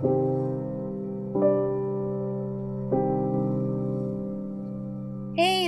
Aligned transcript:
Hey 0.00 0.06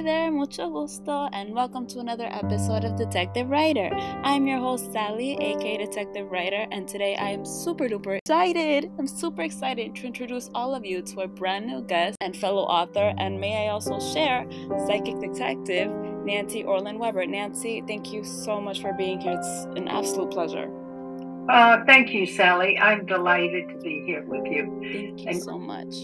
there, 0.00 0.32
mucho 0.32 0.70
gusto, 0.70 1.28
and 1.34 1.52
welcome 1.54 1.86
to 1.88 1.98
another 1.98 2.28
episode 2.30 2.84
of 2.84 2.96
Detective 2.96 3.50
Writer. 3.50 3.90
I'm 4.24 4.46
your 4.46 4.58
host, 4.58 4.90
Sally, 4.90 5.34
aka 5.34 5.76
Detective 5.76 6.30
Writer, 6.30 6.66
and 6.70 6.88
today 6.88 7.14
I 7.16 7.28
am 7.28 7.44
super 7.44 7.90
duper 7.90 8.16
excited. 8.16 8.90
I'm 8.98 9.06
super 9.06 9.42
excited 9.42 9.94
to 9.96 10.06
introduce 10.06 10.48
all 10.54 10.74
of 10.74 10.86
you 10.86 11.02
to 11.02 11.20
a 11.20 11.28
brand 11.28 11.66
new 11.66 11.82
guest 11.82 12.16
and 12.22 12.34
fellow 12.34 12.62
author, 12.62 13.12
and 13.18 13.38
may 13.38 13.66
I 13.66 13.70
also 13.70 14.00
share 14.00 14.46
psychic 14.86 15.20
detective 15.20 15.92
Nancy 16.24 16.64
Orlen 16.64 16.96
Weber. 16.96 17.26
Nancy, 17.26 17.82
thank 17.86 18.10
you 18.14 18.24
so 18.24 18.62
much 18.62 18.80
for 18.80 18.94
being 18.94 19.20
here. 19.20 19.38
It's 19.38 19.64
an 19.76 19.88
absolute 19.88 20.30
pleasure. 20.30 20.70
Uh, 21.48 21.84
thank 21.86 22.12
you, 22.12 22.26
Sally. 22.26 22.78
I'm 22.78 23.04
delighted 23.06 23.68
to 23.70 23.76
be 23.78 24.02
here 24.06 24.24
with 24.24 24.46
you. 24.46 24.78
Thank 24.82 25.20
you 25.20 25.28
And- 25.28 25.42
so 25.42 25.58
much. 25.58 25.94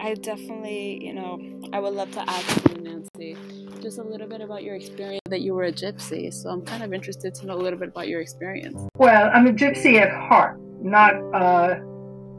I 0.00 0.14
definitely, 0.14 1.04
you 1.04 1.14
know, 1.14 1.38
I 1.72 1.78
would 1.78 1.94
love 1.94 2.10
to 2.12 2.28
ask 2.28 2.68
you, 2.68 2.74
Nancy, 2.82 3.36
just 3.80 3.98
a 3.98 4.02
little 4.02 4.26
bit 4.26 4.40
about 4.40 4.64
your 4.64 4.74
experience 4.74 5.20
that 5.28 5.42
you 5.42 5.54
were 5.54 5.64
a 5.64 5.72
gypsy. 5.72 6.32
So 6.32 6.50
I'm 6.50 6.62
kind 6.62 6.82
of 6.82 6.92
interested 6.92 7.34
to 7.36 7.46
know 7.46 7.54
a 7.54 7.62
little 7.62 7.78
bit 7.78 7.90
about 7.90 8.08
your 8.08 8.20
experience. 8.20 8.76
Well, 8.96 9.30
I'm 9.32 9.46
a 9.46 9.52
gypsy 9.52 10.00
at 10.00 10.10
heart, 10.10 10.58
not 10.80 11.14
uh, 11.32 11.78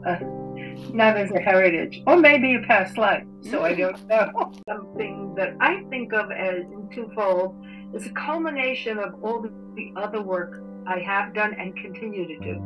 uh, 0.06 0.18
not 0.92 1.16
as 1.16 1.30
a 1.30 1.40
heritage, 1.40 2.02
or 2.06 2.16
maybe 2.18 2.54
a 2.54 2.60
past 2.66 2.98
life. 2.98 3.24
So 3.42 3.62
I 3.62 3.74
don't 3.74 4.06
know. 4.08 4.52
Something 4.68 5.34
that 5.36 5.54
I 5.60 5.84
think 5.88 6.12
of 6.12 6.30
as 6.32 6.64
in 6.64 6.90
twofold 6.94 7.56
is 7.92 8.06
a 8.06 8.10
culmination 8.10 8.98
of 8.98 9.14
all 9.22 9.42
the, 9.42 9.52
the 9.74 9.92
other 9.96 10.22
work 10.22 10.62
I 10.86 10.98
have 11.00 11.34
done 11.34 11.54
and 11.54 11.76
continue 11.76 12.26
to 12.26 12.38
do, 12.38 12.62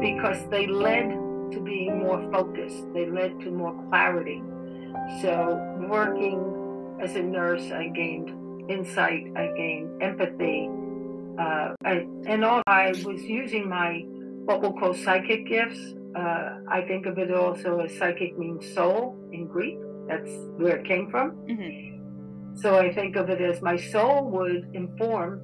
because 0.00 0.38
they 0.50 0.66
led 0.66 1.10
to 1.52 1.60
being 1.60 1.98
more 1.98 2.20
focused. 2.32 2.92
They 2.94 3.06
led 3.10 3.40
to 3.40 3.50
more 3.50 3.74
clarity. 3.88 4.42
So 5.20 5.58
working 5.88 6.98
as 7.02 7.16
a 7.16 7.22
nurse, 7.22 7.70
I 7.70 7.88
gained 7.88 8.70
insight. 8.70 9.24
I 9.36 9.52
gained 9.56 10.02
empathy. 10.02 10.70
Uh, 11.38 11.74
I, 11.84 12.06
and 12.26 12.44
all 12.44 12.62
I 12.66 12.90
was 13.04 13.22
using 13.22 13.68
my 13.68 14.04
what 14.44 14.60
we'll 14.60 14.72
call 14.72 14.94
psychic 14.94 15.46
gifts. 15.46 15.78
Uh, 16.16 16.58
I 16.68 16.82
think 16.86 17.06
of 17.06 17.18
it 17.18 17.32
also 17.32 17.80
as 17.80 17.96
psychic 17.96 18.38
means 18.38 18.72
soul 18.74 19.18
in 19.32 19.46
Greek. 19.46 19.78
That's 20.08 20.30
where 20.56 20.76
it 20.76 20.86
came 20.86 21.10
from. 21.10 21.30
hmm 21.30 22.01
So 22.54 22.78
I 22.78 22.92
think 22.92 23.16
of 23.16 23.30
it 23.30 23.40
as 23.40 23.62
my 23.62 23.76
soul 23.76 24.30
would 24.30 24.70
inform 24.74 25.40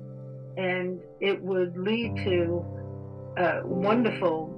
and 0.57 1.01
it 1.21 1.41
would 1.43 1.77
lead 1.77 2.17
to 2.17 2.65
uh, 3.39 3.61
wonderful 3.65 4.55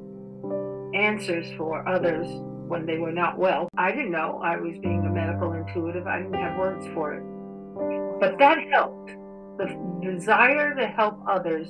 answers 0.95 1.53
for 1.57 1.87
others 1.87 2.27
when 2.69 2.87
they 2.87 2.99
were 2.99 3.13
not 3.13 3.39
well. 3.39 3.69
I 3.77 3.91
didn't 3.91 4.13
know 4.13 4.41
I 4.43 4.57
was 4.57 4.79
being 4.79 5.05
a 5.07 5.11
medical 5.11 5.53
intuitive, 5.53 6.07
I 6.07 6.19
didn't 6.19 6.35
have 6.35 6.59
words 6.59 6.87
for 6.95 7.15
it. 7.15 8.21
But 8.21 8.39
that 8.39 8.59
helped. 8.71 9.13
The 9.59 9.67
desire 10.03 10.75
to 10.75 10.87
help 10.87 11.19
others 11.29 11.69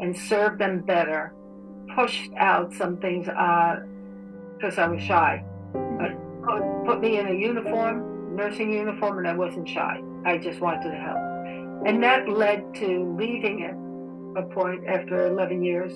and 0.00 0.16
serve 0.16 0.58
them 0.58 0.80
better 0.80 1.32
pushed 1.94 2.32
out 2.36 2.72
some 2.72 2.96
things 2.98 3.26
because 3.26 4.78
I 4.78 4.88
was 4.88 5.02
shy. 5.02 5.44
But 5.72 6.12
put, 6.44 6.84
put 6.86 7.00
me 7.00 7.18
in 7.18 7.28
a 7.28 7.34
uniform, 7.34 8.34
nursing 8.36 8.72
uniform, 8.72 9.18
and 9.18 9.28
I 9.28 9.34
wasn't 9.34 9.68
shy. 9.68 10.00
I 10.24 10.38
just 10.38 10.60
wanted 10.60 10.90
to 10.90 10.96
help. 10.96 11.18
And 11.86 12.02
that 12.02 12.28
led 12.28 12.74
to 12.76 13.14
leaving 13.18 13.64
at 13.64 14.42
a 14.42 14.46
point 14.48 14.86
after 14.86 15.26
11 15.26 15.62
years 15.62 15.92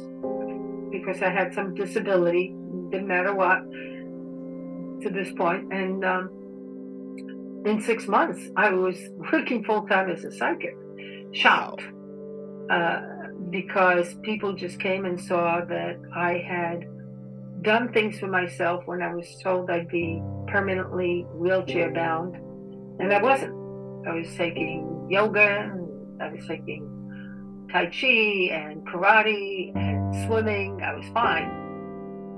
because 0.91 1.23
I 1.23 1.31
had 1.31 1.55
some 1.55 1.75
disability, 1.75 2.55
didn't 2.91 3.09
matter 3.09 3.35
what, 3.35 3.63
to 5.03 5.11
this 5.11 5.33
point. 5.33 5.73
And 5.73 6.05
um, 6.05 7.63
in 7.67 7.81
six 7.81 8.07
months, 8.07 8.51
I 8.57 8.71
was 8.71 8.97
working 9.33 9.65
full 9.65 9.87
time 9.87 10.11
as 10.11 10.25
a 10.25 10.33
psychic, 10.33 10.77
shocked. 11.33 11.83
Uh, 12.71 13.01
because 13.51 14.15
people 14.23 14.53
just 14.53 14.81
came 14.81 15.05
and 15.05 15.21
saw 15.21 15.65
that 15.65 16.01
I 16.15 16.39
had 16.39 16.87
done 17.63 17.93
things 17.93 18.19
for 18.19 18.27
myself 18.27 18.83
when 18.87 19.03
I 19.03 19.15
was 19.15 19.27
told 19.43 19.71
I'd 19.71 19.89
be 19.89 20.23
permanently 20.49 21.27
wheelchair 21.35 21.93
bound, 21.93 22.37
and 22.99 23.13
I 23.13 23.23
wasn't. 23.23 23.62
I 24.07 24.15
was 24.15 24.35
taking 24.37 25.07
yoga, 25.11 25.73
I 26.21 26.29
was 26.29 26.47
taking 26.47 26.89
Tai 27.73 27.87
Chi 27.87 28.51
and 28.53 28.87
karate 28.87 29.75
and 29.77 30.27
swimming. 30.27 30.83
I 30.83 30.95
was 30.95 31.07
fine. 31.15 31.49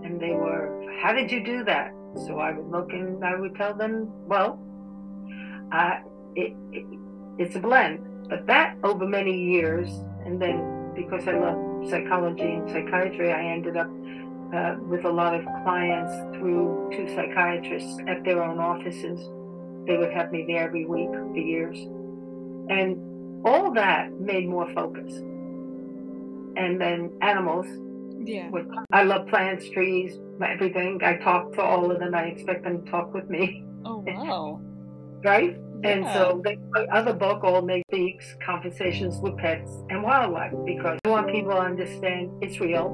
And 0.04 0.20
they 0.20 0.30
were, 0.30 0.86
How 1.02 1.12
did 1.12 1.32
you 1.32 1.44
do 1.44 1.64
that? 1.64 1.92
So 2.26 2.38
I 2.38 2.52
would 2.52 2.70
look 2.70 2.92
and 2.92 3.25
I 3.25 3.34
would 3.34 3.54
tell 3.56 3.75
them, 3.75 4.08
Well, 4.26 4.60
uh, 5.72 6.00
it, 6.36 6.54
it, 6.70 6.86
it's 7.38 7.56
a 7.56 7.60
blend. 7.60 8.28
But 8.28 8.46
that 8.46 8.76
over 8.84 9.06
many 9.06 9.36
years, 9.36 9.88
and 10.25 10.41
then 10.41 10.92
because 10.94 11.26
I 11.26 11.38
love 11.38 11.91
psychology 11.91 12.42
and 12.42 12.70
psychiatry, 12.70 13.32
I 13.32 13.42
ended 13.44 13.76
up 13.76 13.91
uh, 14.54 14.76
with 14.88 15.04
a 15.04 15.10
lot 15.10 15.34
of 15.34 15.44
clients 15.64 16.12
through 16.36 16.91
two 16.94 17.08
psychiatrists 17.14 17.98
at 18.06 18.22
their 18.25 18.42
own 18.42 18.58
offices. 18.58 19.20
They 19.87 19.97
would 19.97 20.12
have 20.12 20.33
me 20.33 20.45
there 20.47 20.65
every 20.65 20.87
week 20.87 21.11
for 21.11 21.37
years. 21.37 21.77
And 22.71 23.45
all 23.47 23.72
that 23.75 24.12
made 24.21 24.49
more 24.49 24.72
focus. 24.75 25.12
And 26.56 26.81
then 26.81 27.11
animals. 27.21 27.67
Yeah. 28.27 28.49
With, 28.49 28.67
I 28.93 29.03
love 29.03 29.27
plants, 29.28 29.69
trees, 29.71 30.19
everything. 30.43 31.00
I 31.05 31.17
talk 31.19 31.53
to 31.55 31.62
all 31.62 31.91
of 31.91 31.99
them. 31.99 32.15
I 32.15 32.25
expect 32.27 32.65
them 32.65 32.84
to 32.84 32.91
talk 32.91 33.12
with 33.12 33.28
me, 33.28 33.62
Oh, 33.84 33.99
wow. 34.06 34.61
right? 35.23 35.55
And 35.83 36.05
Yeah. 36.05 36.12
so 36.15 36.41
the 36.43 36.56
other 36.91 37.12
book, 37.12 37.44
All 37.44 37.61
Make 37.61 37.83
Speaks, 37.93 38.34
Conversations 38.47 39.19
with 39.21 39.37
Pets 39.37 39.71
and 39.91 40.03
Wildlife, 40.03 40.55
because 40.65 40.99
I 41.05 41.09
want 41.11 41.31
people 41.31 41.50
to 41.50 41.59
understand 41.59 42.31
it's 42.43 42.59
real, 42.61 42.89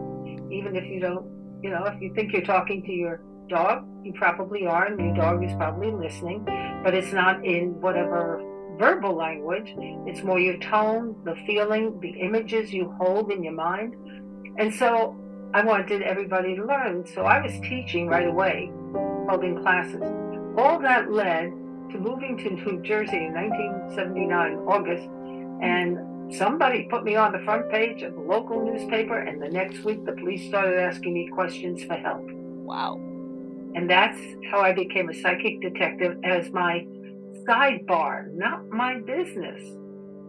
even 0.50 0.74
if 0.74 0.84
you 0.84 0.98
don't, 0.98 1.24
you 1.62 1.70
know, 1.70 1.84
if 1.84 2.00
you 2.02 2.12
think 2.14 2.32
you're 2.32 2.42
talking 2.42 2.82
to 2.82 2.92
your 2.92 3.20
dog, 3.50 3.86
you 4.02 4.12
probably 4.14 4.66
are, 4.66 4.86
and 4.86 4.98
your 4.98 5.14
dog 5.14 5.44
is 5.44 5.52
probably 5.54 5.90
listening, 5.90 6.44
but 6.82 6.94
it's 6.94 7.12
not 7.12 7.44
in 7.44 7.78
whatever 7.80 8.42
verbal 8.78 9.14
language. 9.14 9.74
It's 10.06 10.22
more 10.22 10.40
your 10.40 10.56
tone, 10.58 11.14
the 11.24 11.34
feeling, 11.46 12.00
the 12.00 12.08
images 12.20 12.72
you 12.72 12.94
hold 12.98 13.30
in 13.30 13.44
your 13.44 13.52
mind. 13.52 13.94
And 14.56 14.72
so 14.72 15.16
I 15.52 15.62
wanted 15.62 16.00
everybody 16.02 16.56
to 16.56 16.64
learn. 16.64 17.06
So 17.06 17.24
I 17.24 17.42
was 17.42 17.52
teaching 17.60 18.06
right 18.06 18.26
away, 18.26 18.70
holding 19.28 19.60
classes. 19.60 20.02
All 20.56 20.78
that 20.80 21.12
led 21.12 21.50
to 21.90 21.98
moving 21.98 22.38
to 22.38 22.50
New 22.50 22.82
Jersey 22.82 23.16
in 23.16 23.34
1979, 23.34 24.56
August, 24.66 25.08
and 25.60 26.34
somebody 26.34 26.86
put 26.88 27.04
me 27.04 27.16
on 27.16 27.32
the 27.32 27.40
front 27.40 27.68
page 27.70 28.02
of 28.02 28.14
the 28.14 28.20
local 28.20 28.64
newspaper, 28.64 29.18
and 29.18 29.42
the 29.42 29.48
next 29.48 29.84
week 29.84 30.06
the 30.06 30.12
police 30.12 30.46
started 30.48 30.78
asking 30.78 31.12
me 31.12 31.28
questions 31.28 31.82
for 31.84 31.94
help. 31.94 32.22
Wow. 32.30 33.09
And 33.74 33.88
that's 33.88 34.18
how 34.50 34.60
I 34.60 34.72
became 34.72 35.08
a 35.08 35.14
psychic 35.14 35.60
detective 35.60 36.18
as 36.24 36.50
my 36.50 36.86
sidebar, 37.48 38.32
not 38.34 38.68
my 38.68 39.00
business. 39.00 39.62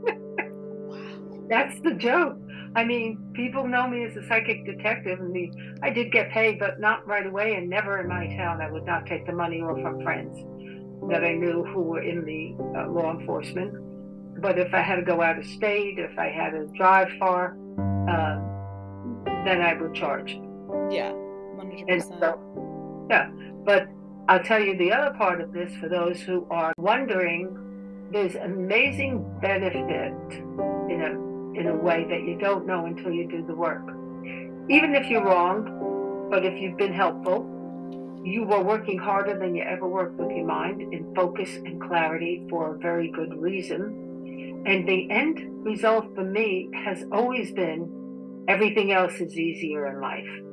Wow. 0.04 1.46
That's 1.50 1.80
the 1.82 1.94
joke. 1.94 2.38
I 2.76 2.84
mean, 2.86 3.32
people 3.34 3.68
know 3.68 3.88
me 3.88 4.06
as 4.06 4.16
a 4.16 4.26
psychic 4.28 4.66
detective, 4.66 5.20
and 5.20 5.34
the, 5.34 5.52
I 5.84 5.90
did 5.90 6.12
get 6.12 6.32
paid, 6.32 6.60
but 6.60 6.80
not 6.80 7.06
right 7.06 7.26
away, 7.26 7.56
and 7.56 7.70
never 7.70 8.00
in 8.00 8.08
my 8.08 8.28
town. 8.38 8.62
I 8.62 8.72
would 8.72 8.86
not 8.86 9.06
take 9.06 9.26
the 9.26 9.34
money 9.34 9.60
or 9.62 9.76
from 9.82 10.02
friends 10.02 10.38
that 11.10 11.24
I 11.24 11.34
knew 11.34 11.66
who 11.66 11.82
were 11.82 12.02
in 12.02 12.24
the 12.24 12.56
uh, 12.80 12.90
law 12.90 13.18
enforcement. 13.18 13.74
But 14.42 14.58
if 14.58 14.74
I 14.74 14.82
had 14.82 14.96
to 14.96 15.02
go 15.02 15.22
out 15.22 15.38
of 15.38 15.46
state, 15.46 16.00
if 16.00 16.18
I 16.18 16.30
had 16.30 16.52
to 16.52 16.68
drive 16.78 17.10
far, 17.20 17.58
uh, 18.08 18.40
then 19.44 19.62
I 19.62 19.74
would 19.80 19.94
charge. 19.94 20.32
Yeah. 20.90 21.12
100%. 21.12 22.20
so, 22.20 22.71
yeah. 23.12 23.30
But 23.66 23.90
I'll 24.30 24.44
tell 24.44 24.62
you 24.62 24.78
the 24.78 24.92
other 24.92 25.14
part 25.18 25.42
of 25.42 25.52
this 25.52 25.76
for 25.76 25.90
those 25.90 26.22
who 26.22 26.48
are 26.50 26.74
wondering. 26.78 27.58
There's 28.12 28.36
amazing 28.36 29.40
benefit 29.42 30.14
in 30.90 31.02
a 31.02 31.32
in 31.60 31.68
a 31.68 31.76
way 31.76 32.06
that 32.10 32.22
you 32.24 32.38
don't 32.40 32.66
know 32.66 32.86
until 32.86 33.12
you 33.12 33.28
do 33.28 33.46
the 33.46 33.56
work. 33.56 33.86
Even 34.70 34.96
if 34.96 35.08
you're 35.08 35.24
wrong, 35.24 36.28
but 36.30 36.46
if 36.46 36.60
you've 36.62 36.78
been 36.78 36.94
helpful, 36.94 37.46
you 38.24 38.46
were 38.46 38.64
working 38.64 38.98
harder 38.98 39.38
than 39.38 39.56
you 39.56 39.64
ever 39.64 39.88
worked 39.88 40.18
with 40.18 40.32
your 40.32 40.46
mind 40.46 40.82
in 40.94 41.14
focus 41.14 41.50
and 41.58 41.82
clarity 41.82 42.46
for 42.50 42.76
a 42.76 42.78
very 42.78 43.12
good 43.12 43.34
reason. 43.36 44.64
And 44.66 44.88
the 44.88 45.10
end 45.12 45.66
result 45.66 46.16
for 46.16 46.24
me 46.24 46.70
has 46.86 47.04
always 47.12 47.52
been 47.52 48.46
everything 48.48 48.92
else 48.94 49.16
is 49.20 49.38
easier 49.38 49.88
in 49.88 50.02
life 50.02 50.51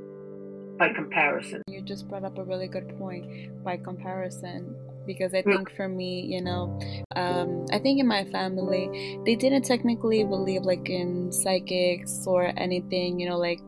by 0.79 0.93
comparison. 0.93 1.63
You 1.69 1.83
just 1.83 2.09
brought 2.09 2.25
up 2.25 2.39
a 2.39 2.45
really 2.45 2.69
good 2.69 2.97
point. 2.99 3.65
By 3.65 3.77
comparison, 3.77 4.75
because 5.07 5.35
I 5.35 5.43
think 5.43 5.71
for 5.75 5.89
me, 5.89 6.21
you 6.21 6.41
know, 6.41 6.79
um, 7.17 7.67
I 7.73 7.79
think 7.79 8.01
in 8.01 8.07
my 8.07 8.25
family 8.25 9.19
they 9.25 9.35
didn't 9.35 9.63
technically 9.63 10.25
believe 10.25 10.63
like 10.63 10.89
in 10.89 11.33
psychics 11.33 12.27
or 12.27 12.53
anything, 12.57 13.19
you 13.19 13.29
know, 13.29 13.39
like 13.39 13.61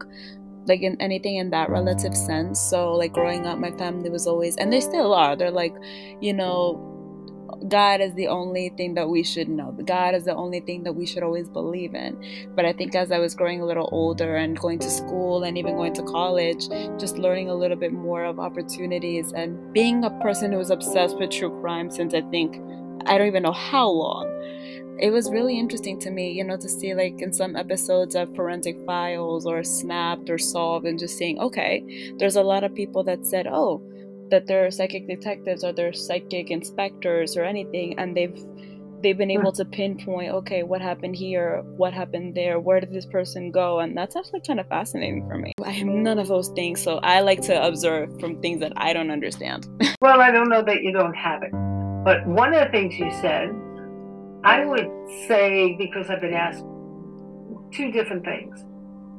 like 0.67 0.83
in 0.83 0.97
anything 1.01 1.37
in 1.37 1.51
that 1.51 1.71
relative 1.71 2.17
sense. 2.17 2.61
So 2.61 2.93
like 2.93 3.13
growing 3.13 3.47
up, 3.47 3.59
my 3.59 3.73
family 3.73 4.11
was 4.11 4.27
always, 4.27 4.57
and 4.57 4.73
they 4.73 4.81
still 4.81 5.13
are. 5.13 5.37
They're 5.37 5.51
like, 5.51 5.75
you 6.21 6.33
know, 6.33 6.90
God 7.69 8.01
is 8.01 8.15
the 8.15 8.29
only 8.29 8.71
thing 8.71 8.95
that 8.95 9.09
we 9.09 9.23
should 9.23 9.49
know. 9.49 9.73
God 9.85 10.15
is 10.15 10.25
the 10.25 10.35
only 10.35 10.61
thing 10.61 10.83
that 10.85 10.93
we 10.93 11.07
should 11.07 11.23
always 11.23 11.49
believe 11.49 11.95
in. 11.95 12.51
But 12.55 12.65
I 12.65 12.73
think 12.73 12.95
as 12.95 13.11
I 13.13 13.19
was 13.19 13.35
growing 13.35 13.61
a 13.61 13.67
little 13.67 13.89
older 13.93 14.37
and 14.37 14.59
going 14.59 14.79
to 14.81 14.91
school 14.91 15.45
and 15.45 15.57
even 15.59 15.77
going 15.77 15.95
to 15.95 16.03
college, 16.03 16.69
just 16.99 17.19
learning 17.19 17.49
a 17.49 17.55
little 17.55 17.77
bit 17.77 17.93
more 17.93 18.25
of 18.25 18.39
opportunities 18.39 19.33
and 19.33 19.73
being 19.73 20.05
a 20.05 20.11
person 20.21 20.53
who 20.53 20.59
was 20.59 20.71
obsessed 20.71 21.19
with 21.19 21.31
true 21.31 21.61
crime 21.61 21.91
since 21.91 22.15
I 22.15 22.23
think 22.23 22.57
I 23.07 23.17
don't 23.17 23.29
even 23.29 23.43
know 23.43 23.53
how 23.53 23.89
long. 23.89 24.27
It 24.99 25.11
was 25.11 25.31
really 25.31 25.59
interesting 25.59 25.99
to 26.01 26.11
me, 26.11 26.33
you 26.33 26.45
know, 26.45 26.59
to 26.59 26.69
see 26.69 26.95
like 26.95 27.23
in 27.23 27.33
some 27.33 27.57
episodes 27.57 28.15
of 28.15 28.35
Forensic 28.37 28.77
Files 28.85 29.47
or 29.47 29.65
Snapped 29.65 30.29
or 30.29 30.37
Solved 30.37 30.85
and 30.85 30.99
just 30.99 31.17
seeing, 31.17 31.39
okay, 31.39 32.13
there's 32.19 32.37
a 32.37 32.43
lot 32.43 32.65
of 32.65 32.75
people 32.75 33.03
that 33.05 33.25
said, 33.25 33.47
oh, 33.47 33.81
that 34.31 34.47
they're 34.47 34.71
psychic 34.71 35.07
detectives 35.07 35.65
or 35.65 35.73
they're 35.73 35.93
psychic 35.93 36.51
inspectors 36.51 37.37
or 37.37 37.45
anything 37.45 37.99
and 37.99 38.17
they've 38.17 38.45
they've 39.03 39.17
been 39.17 39.31
able 39.31 39.51
to 39.51 39.65
pinpoint 39.65 40.31
okay 40.31 40.63
what 40.63 40.81
happened 40.83 41.17
here 41.17 41.63
what 41.77 41.93
happened 41.93 42.35
there 42.35 42.61
where 42.61 42.81
did 42.81 42.93
this 42.93 43.07
person 43.07 43.51
go? 43.51 43.81
And 43.81 43.97
that's 43.97 44.17
actually 44.17 44.41
kind 44.41 44.61
of 44.61 44.69
fascinating 44.69 45.27
for 45.27 45.39
me. 45.39 45.53
I 45.65 45.73
am 45.73 46.03
none 46.03 46.19
of 46.19 46.29
those 46.29 46.49
things 46.51 46.83
so 46.83 46.99
i 47.03 47.21
like 47.21 47.41
to 47.43 47.67
observe 47.67 48.19
from 48.21 48.41
things 48.41 48.61
that 48.61 48.73
i 48.77 48.93
don't 48.93 49.11
understand. 49.11 49.67
Well 50.01 50.21
i 50.21 50.31
don't 50.31 50.49
know 50.49 50.63
that 50.63 50.83
you 50.83 50.93
don't 50.93 51.15
have 51.15 51.43
it 51.43 51.53
but 52.05 52.27
one 52.27 52.55
of 52.55 52.65
the 52.65 52.71
things 52.71 52.99
you 52.99 53.11
said 53.21 53.51
i 54.45 54.65
would 54.65 54.89
say 55.29 55.77
because 55.77 56.09
i've 56.09 56.21
been 56.21 56.35
asked 56.35 56.65
two 57.73 57.91
different 57.93 58.25
things 58.25 58.65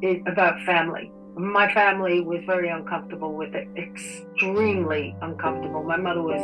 eh, 0.04 0.20
about 0.32 0.62
family 0.66 1.12
my 1.36 1.72
family 1.74 2.22
was 2.22 2.42
very 2.46 2.70
uncomfortable 2.70 3.34
with 3.34 3.54
it, 3.56 3.68
extremely 3.78 5.16
uncomfortable. 5.22 5.84
My 5.84 5.98
mother 5.98 6.22
was 6.22 6.42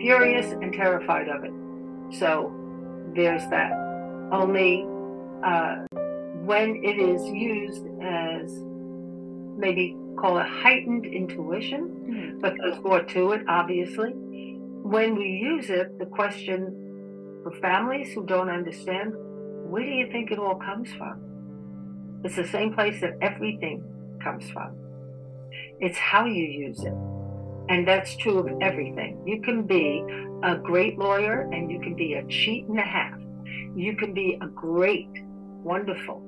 furious 0.00 0.52
and 0.52 0.72
terrified 0.72 1.28
of 1.28 1.44
it. 1.44 1.52
So 2.18 2.52
there's 3.14 3.46
that. 3.50 3.72
Only 4.32 4.86
uh, 5.44 5.86
when 6.44 6.82
it 6.84 6.98
is 6.98 7.22
used 7.28 7.84
as 8.02 8.50
maybe 9.58 9.96
call 10.18 10.38
it 10.38 10.46
heightened 10.46 11.06
intuition, 11.06 11.88
mm-hmm. 12.08 12.40
but 12.40 12.54
there's 12.58 12.82
more 12.82 13.02
to 13.02 13.32
it, 13.32 13.42
obviously. 13.48 14.12
When 14.82 15.16
we 15.16 15.26
use 15.26 15.68
it, 15.68 15.98
the 15.98 16.06
question 16.06 17.40
for 17.42 17.52
families 17.60 18.12
who 18.14 18.24
don't 18.24 18.48
understand, 18.48 19.12
where 19.68 19.82
do 19.82 19.90
you 19.90 20.10
think 20.10 20.30
it 20.30 20.38
all 20.38 20.56
comes 20.56 20.90
from? 20.94 21.20
It's 22.24 22.36
the 22.36 22.46
same 22.46 22.72
place 22.72 23.00
that 23.02 23.18
everything 23.20 23.84
comes 24.26 24.50
from. 24.50 24.76
It's 25.78 25.98
how 25.98 26.24
you 26.24 26.44
use 26.44 26.80
it. 26.80 26.94
And 27.68 27.86
that's 27.86 28.16
true 28.16 28.38
of 28.38 28.48
everything. 28.60 29.22
You 29.26 29.40
can 29.42 29.66
be 29.66 30.04
a 30.42 30.56
great 30.56 30.98
lawyer 30.98 31.48
and 31.52 31.70
you 31.70 31.80
can 31.80 31.94
be 31.94 32.14
a 32.14 32.26
cheat 32.26 32.66
and 32.66 32.78
a 32.78 32.82
half. 32.82 33.18
You 33.74 33.96
can 33.96 34.14
be 34.14 34.38
a 34.40 34.46
great, 34.46 35.10
wonderful 35.62 36.22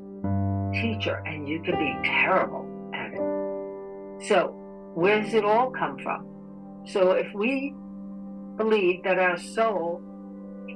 teacher 0.75 1.23
and 1.27 1.49
you 1.49 1.61
can 1.63 1.77
be 1.77 2.09
terrible 2.09 2.67
at 2.95 3.13
it. 3.13 4.29
So, 4.29 4.49
where 4.95 5.23
does 5.23 5.35
it 5.35 5.45
all 5.45 5.71
come 5.71 5.99
from? 5.99 6.27
So, 6.87 7.13
if 7.13 7.33
we 7.35 7.75
believe 8.57 9.05
that 9.05 9.19
our 9.19 9.39
soul 9.39 10.03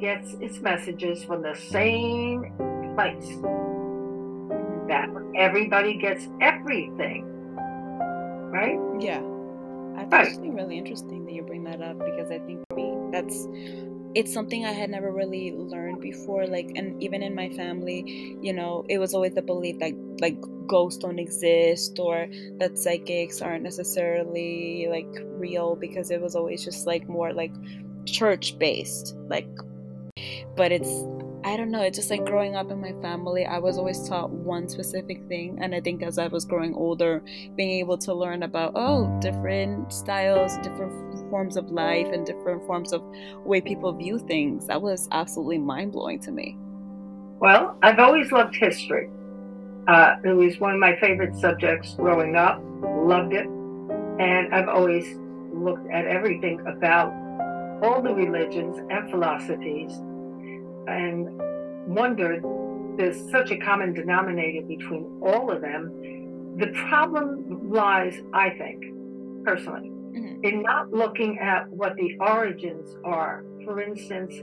gets 0.01 0.35
its 0.35 0.61
messages 0.61 1.25
from 1.25 1.43
the 1.43 1.55
same 1.55 2.53
place, 2.95 3.37
that 4.93 5.09
everybody 5.35 5.94
gets 5.94 6.29
everything. 6.43 7.25
Right? 8.53 8.79
Yeah. 9.00 9.23
I 9.97 10.00
think 10.00 10.12
right. 10.12 10.29
it's 10.29 10.37
really 10.39 10.77
interesting 10.77 11.25
that 11.25 11.33
you 11.33 11.43
bring 11.43 11.65
that 11.65 11.81
up 11.81 11.99
because 11.99 12.31
I 12.31 12.39
think 12.41 12.62
for 12.69 12.77
me 12.77 13.11
that's 13.11 13.47
it's 14.15 14.31
something 14.31 14.67
I 14.67 14.73
had 14.73 14.91
never 14.91 15.11
really 15.11 15.53
learned 15.53 16.03
before. 16.03 16.47
Like, 16.47 16.71
and 16.75 17.03
even 17.03 17.23
in 17.23 17.35
my 17.35 17.49
family, 17.49 18.37
you 18.43 18.53
know, 18.53 18.85
it 18.91 18.99
was 18.99 19.15
always 19.15 19.35
the 19.35 19.41
belief 19.41 19.79
that 19.79 19.94
like 20.21 20.37
ghosts 20.67 20.99
don't 20.99 21.19
exist 21.19 21.99
or 21.99 22.27
that 22.59 22.79
psychics 22.79 23.41
aren't 23.41 23.62
necessarily 23.62 24.87
like 24.91 25.09
real 25.38 25.77
because 25.77 26.11
it 26.11 26.21
was 26.21 26.37
always 26.37 26.62
just 26.62 26.87
like 26.87 27.09
more 27.09 27.33
like 27.33 27.55
church 28.05 28.59
based. 28.59 29.17
Like, 29.29 29.49
but 30.56 30.73
it's 30.73 30.93
I 31.44 31.56
don't 31.56 31.73
know, 31.73 31.83
it's 31.83 31.99
just 31.99 32.09
like 32.09 32.25
growing 32.25 32.55
up 32.55 32.71
in 32.71 32.81
my 32.81 32.93
family, 33.03 33.44
I 33.44 33.59
was 33.59 33.77
always 33.77 34.09
taught 34.09 34.31
one 34.31 34.69
specific 34.69 35.27
thing. 35.27 35.59
And 35.61 35.75
I 35.75 35.81
think 35.81 36.03
as 36.03 36.17
I 36.17 36.29
was 36.29 36.44
growing 36.44 36.73
older, 36.75 37.23
being 37.56 37.81
able 37.81 37.99
to 37.99 38.15
learn 38.15 38.44
about, 38.44 38.73
oh, 38.77 39.19
different 39.21 39.93
styles, 39.93 40.56
different 40.59 40.93
forms 41.31 41.56
of 41.56 41.71
life, 41.71 42.06
and 42.12 42.25
different 42.25 42.65
forms 42.65 42.93
of 42.93 43.03
way 43.44 43.61
people 43.61 43.93
view 43.93 44.21
things, 44.21 44.69
that 44.69 44.81
was 44.81 45.09
absolutely 45.11 45.59
mind 45.59 45.91
blowing 45.93 46.21
to 46.21 46.31
me. 46.31 46.56
Well, 47.41 47.77
I've 47.83 47.99
always 47.99 48.31
loved 48.31 48.55
history. 48.55 49.11
Uh, 49.88 50.17
it 50.25 50.35
was 50.35 50.61
one 50.61 50.75
of 50.75 50.79
my 50.79 50.95
favorite 51.00 51.35
subjects 51.35 51.95
growing 51.95 52.37
up, 52.37 52.62
loved 52.83 53.33
it. 53.33 53.49
And 54.21 54.55
I've 54.55 54.69
always 54.69 55.19
looked 55.53 55.91
at 55.91 56.06
everything 56.06 56.61
about 56.69 57.12
all 57.83 58.00
the 58.00 58.15
religions 58.15 58.79
and 58.91 59.11
philosophies 59.11 60.00
and 60.87 61.29
wondered 61.87 62.44
there's 62.96 63.31
such 63.31 63.50
a 63.50 63.56
common 63.58 63.94
denominator 63.94 64.67
between 64.67 65.20
all 65.23 65.50
of 65.50 65.61
them. 65.62 65.90
The 66.58 66.69
problem 66.88 67.70
lies, 67.70 68.20
I 68.34 68.50
think, 68.50 68.84
personally, 69.44 69.88
mm-hmm. 69.88 70.44
in 70.44 70.62
not 70.62 70.93
looking 70.93 71.38
at 71.38 71.69
what 71.70 71.96
the 71.96 72.17
origins 72.20 72.94
are. 73.05 73.44
For 73.64 73.81
instance, 73.81 74.34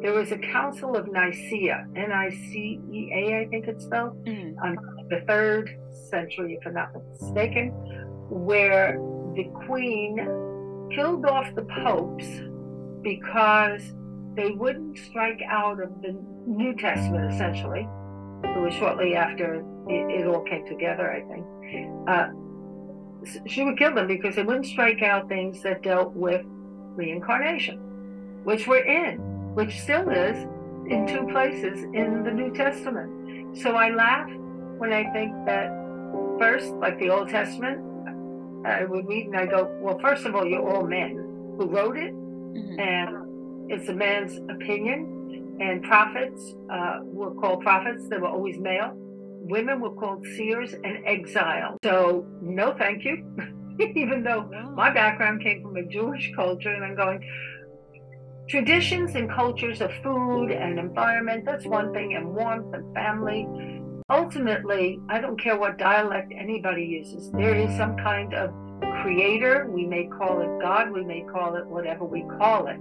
there 0.00 0.12
was 0.12 0.32
a 0.32 0.38
Council 0.38 0.96
of 0.96 1.06
Nicaea, 1.06 1.86
N 1.94 2.10
I 2.10 2.30
C 2.30 2.80
E 2.90 3.12
A, 3.14 3.40
I 3.40 3.46
think 3.48 3.68
it's 3.68 3.84
spelled, 3.84 4.24
mm-hmm. 4.24 4.58
on 4.58 4.76
the 5.10 5.20
third 5.28 5.78
century, 6.10 6.58
if 6.58 6.66
I'm 6.66 6.74
not 6.74 6.90
mistaken, 7.20 7.68
where 8.30 8.98
the 9.36 9.44
Queen 9.66 10.16
killed 10.94 11.26
off 11.26 11.54
the 11.54 11.66
popes 11.84 12.26
because 13.02 13.94
they 14.34 14.50
wouldn't 14.50 14.98
strike 14.98 15.40
out 15.46 15.82
of 15.82 16.00
the 16.02 16.16
New 16.46 16.74
Testament, 16.76 17.32
essentially. 17.32 17.86
It 18.44 18.60
was 18.60 18.74
shortly 18.74 19.14
after 19.14 19.54
it, 19.88 20.20
it 20.20 20.26
all 20.26 20.42
came 20.42 20.66
together, 20.66 21.10
I 21.10 21.20
think. 21.22 21.46
Uh, 22.08 22.28
she 23.46 23.62
would 23.62 23.78
kill 23.78 23.94
them 23.94 24.06
because 24.06 24.34
they 24.36 24.42
wouldn't 24.42 24.66
strike 24.66 25.02
out 25.02 25.28
things 25.28 25.62
that 25.62 25.82
dealt 25.82 26.12
with 26.12 26.44
reincarnation, 26.96 27.78
which 28.44 28.66
we're 28.66 28.84
in, 28.84 29.18
which 29.54 29.80
still 29.80 30.08
is 30.10 30.36
in 30.90 31.06
two 31.06 31.26
places 31.30 31.84
in 31.94 32.22
the 32.24 32.30
New 32.30 32.52
Testament. 32.52 33.56
So 33.56 33.76
I 33.76 33.90
laugh 33.90 34.28
when 34.78 34.92
I 34.92 35.10
think 35.12 35.32
that 35.46 35.70
first, 36.38 36.72
like 36.74 36.98
the 36.98 37.10
Old 37.10 37.28
Testament, 37.28 37.78
I 38.66 38.84
would 38.84 39.06
read 39.06 39.26
and 39.26 39.36
I 39.36 39.46
go, 39.46 39.70
well, 39.80 39.98
first 39.98 40.24
of 40.24 40.34
all, 40.34 40.46
you're 40.46 40.68
all 40.68 40.86
men 40.86 41.16
who 41.58 41.66
wrote 41.66 41.96
it, 41.96 42.12
mm-hmm. 42.12 42.80
and 42.80 43.21
it's 43.68 43.88
a 43.88 43.94
man's 43.94 44.38
opinion, 44.50 45.56
and 45.60 45.82
prophets 45.82 46.54
uh, 46.70 47.00
were 47.02 47.34
called 47.34 47.62
prophets. 47.62 48.08
They 48.08 48.18
were 48.18 48.28
always 48.28 48.58
male. 48.58 48.92
Women 48.94 49.80
were 49.80 49.94
called 49.94 50.24
seers 50.36 50.72
and 50.72 51.04
exile. 51.04 51.78
So, 51.84 52.26
no, 52.40 52.74
thank 52.76 53.04
you. 53.04 53.24
Even 53.80 54.22
though 54.22 54.50
my 54.74 54.92
background 54.92 55.42
came 55.42 55.62
from 55.62 55.76
a 55.76 55.84
Jewish 55.84 56.32
culture, 56.36 56.72
and 56.72 56.84
I'm 56.84 56.94
going, 56.94 57.26
traditions 58.48 59.14
and 59.14 59.30
cultures 59.30 59.80
of 59.80 59.90
food 60.02 60.50
and 60.50 60.78
environment, 60.78 61.44
that's 61.44 61.66
one 61.66 61.92
thing, 61.92 62.14
and 62.14 62.34
warmth 62.34 62.74
and 62.74 62.94
family. 62.94 63.46
Ultimately, 64.10 65.00
I 65.08 65.20
don't 65.20 65.40
care 65.40 65.58
what 65.58 65.78
dialect 65.78 66.32
anybody 66.36 66.84
uses, 66.84 67.30
there 67.32 67.54
is 67.54 67.74
some 67.76 67.96
kind 67.96 68.34
of 68.34 68.52
creator. 69.02 69.68
We 69.70 69.86
may 69.86 70.06
call 70.06 70.40
it 70.40 70.60
God, 70.60 70.90
we 70.90 71.02
may 71.02 71.22
call 71.22 71.56
it 71.56 71.66
whatever 71.66 72.04
we 72.04 72.24
call 72.38 72.66
it 72.66 72.78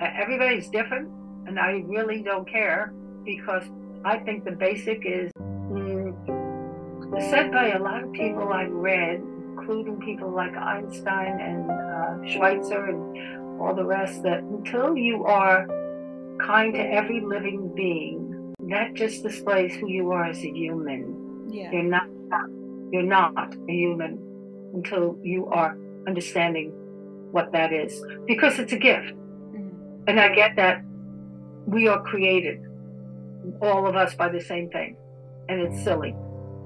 everybody's 0.00 0.68
different, 0.68 1.08
and 1.46 1.58
I 1.58 1.82
really 1.86 2.22
don't 2.22 2.48
care 2.48 2.92
because 3.24 3.64
I 4.04 4.18
think 4.18 4.44
the 4.44 4.52
basic 4.52 5.02
is 5.04 5.30
mm, 5.38 6.14
said 7.30 7.52
by 7.52 7.70
a 7.70 7.82
lot 7.82 8.04
of 8.04 8.12
people 8.12 8.52
I've 8.52 8.70
read, 8.70 9.22
including 9.52 10.00
people 10.00 10.30
like 10.30 10.54
Einstein 10.56 11.40
and 11.40 11.70
uh, 11.70 12.32
Schweitzer 12.32 12.84
and 12.86 13.60
all 13.60 13.74
the 13.74 13.84
rest, 13.84 14.22
that 14.22 14.42
until 14.42 14.96
you 14.96 15.24
are 15.24 15.66
kind 16.40 16.74
to 16.74 16.80
every 16.80 17.20
living 17.20 17.72
being, 17.74 18.54
that 18.68 18.94
just 18.94 19.22
displays 19.22 19.74
who 19.74 19.88
you 19.88 20.10
are 20.12 20.24
as 20.24 20.38
a 20.38 20.50
human. 20.50 21.48
Yeah. 21.50 21.72
You're 21.72 21.82
not 21.82 22.06
you're 22.90 23.02
not 23.02 23.54
a 23.68 23.72
human 23.72 24.18
until 24.74 25.18
you 25.22 25.46
are 25.46 25.76
understanding 26.06 26.72
what 27.32 27.52
that 27.52 27.72
is 27.72 28.02
because 28.26 28.58
it's 28.58 28.72
a 28.72 28.78
gift 28.78 29.12
And 30.08 30.18
I 30.18 30.34
get 30.34 30.56
that 30.56 30.82
we 31.66 31.86
are 31.86 32.02
created, 32.02 32.60
all 33.60 33.86
of 33.86 33.94
us, 33.94 34.14
by 34.14 34.30
the 34.30 34.40
same 34.40 34.70
thing. 34.70 34.96
And 35.48 35.60
it's 35.60 35.84
silly. 35.84 36.14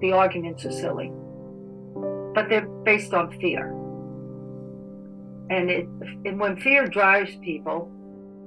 The 0.01 0.13
arguments 0.13 0.65
are 0.65 0.73
silly. 0.73 1.13
But 2.35 2.49
they're 2.49 2.69
based 2.85 3.13
on 3.13 3.39
fear. 3.41 3.73
And, 5.51 5.71
it, 5.71 5.87
and 6.25 6.39
when 6.39 6.57
fear 6.57 6.87
drives 6.87 7.37
people, 7.37 7.91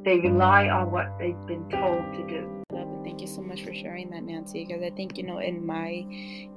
they 0.03 0.19
rely 0.19 0.69
on 0.69 0.91
what 0.91 1.07
they've 1.19 1.45
been 1.45 1.69
told 1.69 2.13
to 2.13 2.27
do 2.27 2.55
thank 3.05 3.21
you 3.21 3.27
so 3.27 3.41
much 3.41 3.63
for 3.63 3.73
sharing 3.73 4.09
that 4.09 4.23
nancy 4.23 4.65
because 4.65 4.83
i 4.83 4.89
think 4.89 5.17
you 5.17 5.23
know 5.23 5.37
in 5.37 5.65
my 5.65 6.05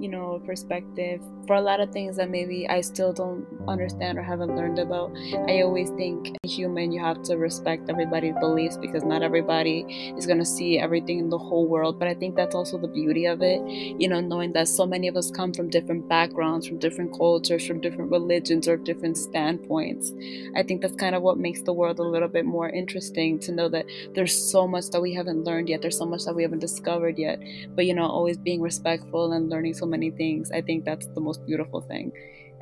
you 0.00 0.08
know 0.08 0.42
perspective 0.44 1.20
for 1.46 1.56
a 1.56 1.60
lot 1.60 1.78
of 1.78 1.90
things 1.92 2.16
that 2.16 2.30
maybe 2.30 2.68
i 2.68 2.80
still 2.80 3.12
don't 3.12 3.46
understand 3.68 4.18
or 4.18 4.22
haven't 4.22 4.56
learned 4.56 4.78
about 4.78 5.12
i 5.48 5.60
always 5.62 5.90
think 5.90 6.36
human 6.44 6.90
you 6.90 7.00
have 7.00 7.22
to 7.22 7.36
respect 7.36 7.88
everybody's 7.88 8.34
beliefs 8.40 8.76
because 8.76 9.04
not 9.04 9.22
everybody 9.22 10.14
is 10.16 10.26
going 10.26 10.38
to 10.38 10.44
see 10.44 10.78
everything 10.78 11.18
in 11.20 11.28
the 11.28 11.38
whole 11.38 11.66
world 11.66 11.98
but 11.98 12.08
i 12.08 12.14
think 12.14 12.34
that's 12.34 12.54
also 12.54 12.78
the 12.78 12.88
beauty 12.88 13.26
of 13.26 13.42
it 13.42 13.60
you 14.00 14.08
know 14.08 14.20
knowing 14.20 14.52
that 14.52 14.66
so 14.66 14.86
many 14.86 15.06
of 15.06 15.16
us 15.16 15.30
come 15.30 15.52
from 15.52 15.68
different 15.68 16.08
backgrounds 16.08 16.66
from 16.66 16.78
different 16.78 17.12
cultures 17.16 17.66
from 17.66 17.80
different 17.80 18.10
religions 18.10 18.66
or 18.66 18.76
different 18.76 19.16
standpoints. 19.16 20.12
I 20.56 20.62
think 20.62 20.80
that's 20.80 20.94
kind 20.94 21.14
of 21.14 21.22
what 21.22 21.38
makes 21.38 21.62
the 21.62 21.72
world 21.72 21.98
a 21.98 22.02
little 22.02 22.28
bit 22.28 22.44
more 22.44 22.68
interesting 22.68 23.38
to 23.40 23.52
know 23.52 23.68
that 23.68 23.86
there's 24.14 24.34
so 24.34 24.66
much 24.66 24.88
that 24.90 25.02
we 25.02 25.14
haven't 25.14 25.44
learned 25.44 25.68
yet 25.68 25.82
there's 25.82 25.98
so 25.98 26.06
much 26.06 26.24
that 26.24 26.34
we 26.38 26.42
haven't 26.42 26.60
discovered 26.60 27.18
yet. 27.18 27.38
But 27.74 27.84
you 27.84 27.94
know, 27.94 28.06
always 28.06 28.38
being 28.38 28.62
respectful 28.62 29.32
and 29.32 29.50
learning 29.50 29.74
so 29.74 29.84
many 29.84 30.10
things. 30.10 30.50
I 30.50 30.62
think 30.62 30.86
that's 30.86 31.06
the 31.08 31.20
most 31.20 31.44
beautiful 31.44 31.82
thing. 31.82 32.12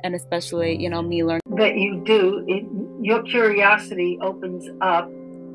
And 0.03 0.13
especially, 0.13 0.75
you 0.75 0.89
know, 0.89 1.01
me 1.01 1.23
learning 1.23 1.41
that 1.55 1.77
you 1.77 2.03
do, 2.03 2.43
it, 2.47 2.65
your 3.01 3.23
curiosity 3.23 4.19
opens 4.21 4.67
up 4.81 5.09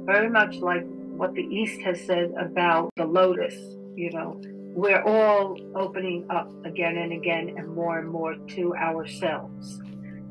very 0.05 0.31
much 0.31 0.57
like 0.57 0.85
what 1.17 1.35
the 1.35 1.43
East 1.43 1.81
has 1.83 2.00
said 2.00 2.33
about 2.38 2.91
the 2.97 3.05
lotus, 3.05 3.55
you 3.95 4.11
know, 4.11 4.41
we're 4.75 5.02
all 5.02 5.57
opening 5.76 6.26
up 6.31 6.50
again 6.64 6.97
and 6.97 7.12
again 7.12 7.55
and 7.57 7.69
more 7.69 7.99
and 7.99 8.09
more 8.09 8.35
to 8.35 8.75
ourselves. 8.75 9.81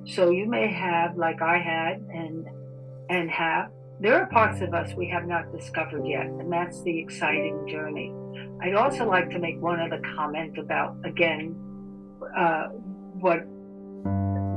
So 0.06 0.32
you 0.32 0.46
may 0.48 0.68
have, 0.68 1.16
like 1.16 1.42
I 1.42 1.58
had 1.60 2.02
and 2.12 2.48
and 3.10 3.30
have, 3.30 3.72
there 4.02 4.20
are 4.20 4.26
parts 4.28 4.62
of 4.62 4.74
us 4.74 4.94
we 4.96 5.08
have 5.10 5.28
not 5.28 5.56
discovered 5.56 6.06
yet, 6.08 6.26
and 6.26 6.52
that's 6.52 6.82
the 6.82 7.00
exciting 7.00 7.68
journey. 7.70 8.12
I'd 8.60 8.74
also 8.74 9.08
like 9.08 9.30
to 9.30 9.40
make 9.40 9.62
one 9.62 9.80
other 9.80 10.02
comment 10.16 10.58
about, 10.58 10.98
again, 11.06 11.56
uh, 12.36 12.70
what 13.20 13.46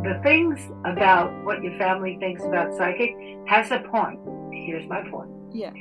the 0.02 0.18
things 0.22 0.58
about 0.86 1.30
what 1.44 1.62
your 1.62 1.76
family 1.76 2.16
thinks 2.20 2.42
about 2.42 2.74
psychic 2.74 3.14
has 3.46 3.70
a 3.70 3.80
point. 3.80 4.18
Here's 4.50 4.86
my 4.88 5.02
point. 5.10 5.30
Yeah. 5.52 5.72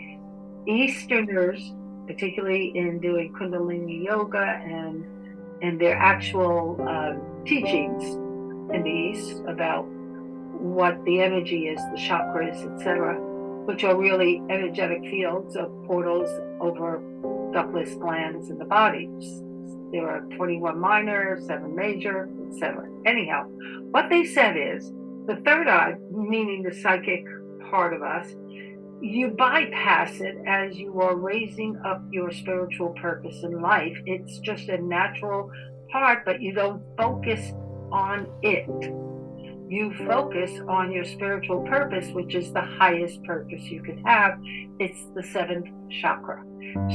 Easterners, 0.68 1.74
particularly 2.06 2.74
in 2.76 3.00
doing 3.00 3.34
Kundalini 3.34 4.04
yoga 4.04 4.44
and 4.44 5.06
and 5.62 5.80
their 5.80 5.96
actual 5.96 6.78
uh, 6.86 7.14
teachings 7.46 8.04
in 8.74 8.84
the 8.84 8.90
East 8.90 9.42
about 9.48 9.86
what 9.86 11.02
the 11.06 11.22
energy 11.22 11.68
is, 11.68 11.80
the 11.94 11.98
chakras, 11.98 12.76
etc 12.76 13.33
which 13.66 13.84
are 13.84 13.96
really 13.96 14.42
energetic 14.50 15.02
fields 15.02 15.56
of 15.56 15.70
portals 15.86 16.30
over 16.60 17.02
ductless 17.54 17.96
glands 17.96 18.50
in 18.50 18.58
the 18.58 18.66
body. 18.66 19.10
There 19.92 20.10
are 20.10 20.22
21 20.36 20.80
minor, 20.80 21.40
7 21.40 21.76
major, 21.76 22.30
etc. 22.48 22.88
Anyhow, 23.06 23.48
what 23.92 24.10
they 24.10 24.26
said 24.26 24.58
is 24.58 24.92
the 25.28 25.42
third 25.46 25.68
eye, 25.68 25.96
meaning 26.12 26.64
the 26.64 26.74
psychic 26.74 27.24
part 27.70 27.94
of 27.94 28.02
us, 28.02 28.34
you 29.02 29.30
bypass 29.38 30.20
it 30.20 30.38
as 30.48 30.78
you 30.78 31.02
are 31.02 31.16
raising 31.16 31.78
up 31.86 32.02
your 32.10 32.32
spiritual 32.32 32.90
purpose 33.02 33.44
in 33.44 33.62
life. 33.62 33.98
It's 34.06 34.40
just 34.40 34.70
a 34.70 34.78
natural 34.78 35.52
part, 35.92 36.26
but 36.26 36.42
you 36.42 36.54
don't 36.54 36.82
focus 36.98 37.52
on 37.92 38.28
it 38.42 38.68
you 39.70 39.94
focus 40.06 40.52
on 40.68 40.92
your 40.92 41.06
spiritual 41.06 41.62
purpose, 41.62 42.08
which 42.14 42.36
is 42.36 42.52
the 42.54 42.62
highest 42.62 43.24
purpose 43.24 43.64
you 43.64 43.82
could 43.82 44.02
have. 44.06 44.40
It's 44.80 45.06
the 45.16 45.24
seventh 45.24 45.68
chakra. 46.02 46.44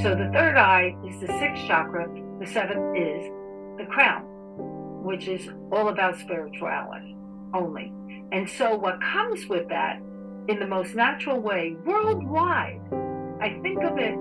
So 0.03 0.15
the 0.15 0.31
third 0.33 0.57
eye 0.57 0.97
is 1.07 1.21
the 1.21 1.29
sixth 1.39 1.67
chakra, 1.67 2.07
the 2.41 2.47
seventh 2.47 2.97
is 2.97 3.25
the 3.79 3.87
crown, 3.89 4.23
which 5.05 5.29
is 5.29 5.49
all 5.73 5.89
about 5.89 6.19
spirituality 6.19 7.17
only. 7.55 7.93
And 8.33 8.49
so 8.49 8.77
what 8.77 9.01
comes 9.01 9.47
with 9.47 9.69
that 9.69 10.01
in 10.49 10.59
the 10.59 10.67
most 10.67 10.95
natural 10.95 11.41
way 11.41 11.77
worldwide, 11.85 12.81
I 13.41 13.59
think 13.63 13.83
of 13.83 13.99
it 13.99 14.15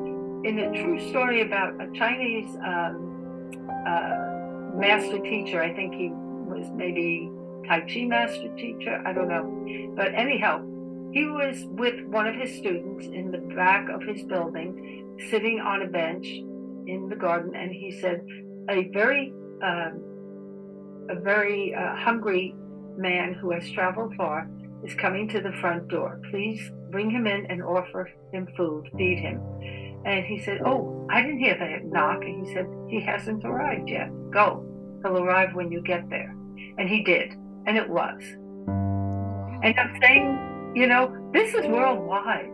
in 0.47 0.59
a 0.59 0.83
true 0.83 1.09
story 1.09 1.41
about 1.41 1.73
a 1.81 1.91
Chinese 1.93 2.55
um, 2.57 3.69
uh, 3.87 4.77
master 4.77 5.19
teacher. 5.19 5.61
I 5.61 5.73
think 5.73 5.93
he 5.93 6.09
was 6.11 6.69
maybe 6.73 7.29
Tai 7.67 7.81
Chi 7.81 8.05
master 8.05 8.49
teacher, 8.55 9.01
I 9.05 9.13
don't 9.13 9.27
know. 9.27 9.93
But 9.95 10.13
anyhow, 10.13 10.63
he 11.11 11.25
was 11.25 11.65
with 11.71 12.05
one 12.05 12.27
of 12.27 12.35
his 12.35 12.55
students 12.57 13.07
in 13.07 13.31
the 13.31 13.39
back 13.55 13.89
of 13.89 14.03
his 14.03 14.23
building, 14.23 15.17
sitting 15.29 15.59
on 15.59 15.81
a 15.81 15.87
bench 15.87 16.27
in 16.27 17.07
the 17.09 17.15
garden, 17.15 17.55
and 17.55 17.71
he 17.71 17.91
said, 17.91 18.25
"A 18.69 18.87
very, 18.89 19.33
um, 19.61 20.01
a 21.09 21.19
very 21.19 21.73
uh, 21.73 21.95
hungry 21.95 22.55
man 22.97 23.33
who 23.33 23.51
has 23.51 23.69
traveled 23.71 24.15
far 24.15 24.49
is 24.83 24.93
coming 24.95 25.27
to 25.29 25.41
the 25.41 25.51
front 25.53 25.87
door. 25.89 26.21
Please 26.31 26.71
bring 26.91 27.09
him 27.09 27.27
in 27.27 27.45
and 27.47 27.61
offer 27.61 28.09
him 28.31 28.47
food, 28.55 28.89
feed 28.97 29.19
him." 29.19 29.41
And 30.05 30.25
he 30.25 30.39
said, 30.39 30.61
"Oh, 30.65 31.05
I 31.09 31.21
didn't 31.21 31.39
hear 31.39 31.57
that 31.57 31.85
knock." 31.85 32.23
And 32.23 32.45
he 32.45 32.53
said, 32.53 32.67
"He 32.87 33.01
hasn't 33.01 33.43
arrived 33.43 33.89
yet. 33.89 34.09
Go. 34.31 34.63
He'll 35.03 35.17
arrive 35.17 35.53
when 35.53 35.71
you 35.71 35.81
get 35.81 36.09
there." 36.09 36.33
And 36.77 36.87
he 36.87 37.03
did 37.03 37.35
and 37.67 37.77
it 37.77 37.87
was. 37.87 38.21
And 39.63 39.77
I'm 39.77 39.99
saying, 40.01 40.73
you 40.75 40.87
know, 40.87 41.29
this 41.33 41.53
is 41.53 41.65
worldwide. 41.67 42.49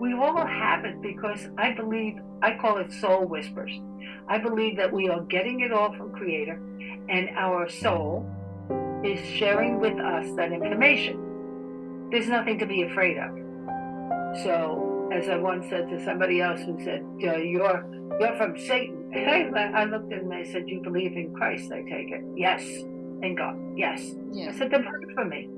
We 0.00 0.12
all 0.12 0.44
have 0.44 0.84
it 0.84 1.00
because 1.00 1.48
I 1.56 1.72
believe, 1.72 2.18
I 2.42 2.56
call 2.56 2.78
it 2.78 2.92
soul 2.92 3.24
whispers. 3.24 3.70
I 4.28 4.38
believe 4.38 4.76
that 4.76 4.92
we 4.92 5.08
are 5.08 5.22
getting 5.22 5.60
it 5.60 5.72
all 5.72 5.94
from 5.96 6.12
Creator, 6.12 6.60
and 7.08 7.30
our 7.30 7.68
soul 7.68 8.28
is 9.04 9.24
sharing 9.26 9.80
with 9.80 9.98
us 9.98 10.26
that 10.36 10.52
information. 10.52 12.08
There's 12.10 12.28
nothing 12.28 12.58
to 12.58 12.66
be 12.66 12.82
afraid 12.82 13.16
of. 13.18 13.30
So, 14.42 15.10
as 15.12 15.28
I 15.28 15.36
once 15.36 15.68
said 15.70 15.88
to 15.88 16.04
somebody 16.04 16.40
else 16.40 16.60
who 16.60 16.78
said, 16.84 17.04
"You're 17.18 17.42
you're 17.42 18.36
from 18.36 18.58
Satan," 18.58 19.12
I 19.14 19.84
looked 19.84 20.12
at 20.12 20.20
him 20.20 20.30
and 20.30 20.46
I 20.46 20.52
said, 20.52 20.68
"You 20.68 20.80
believe 20.80 21.12
in 21.16 21.34
Christ? 21.34 21.72
I 21.72 21.82
take 21.82 22.10
it." 22.10 22.22
Yes 22.36 22.62
and 23.22 23.36
God, 23.36 23.56
yes. 23.76 24.14
Yeah. 24.30 24.50
I 24.50 24.58
said, 24.58 24.70
then 24.70 24.84
pray 24.84 25.14
for 25.14 25.24
me. 25.24 25.48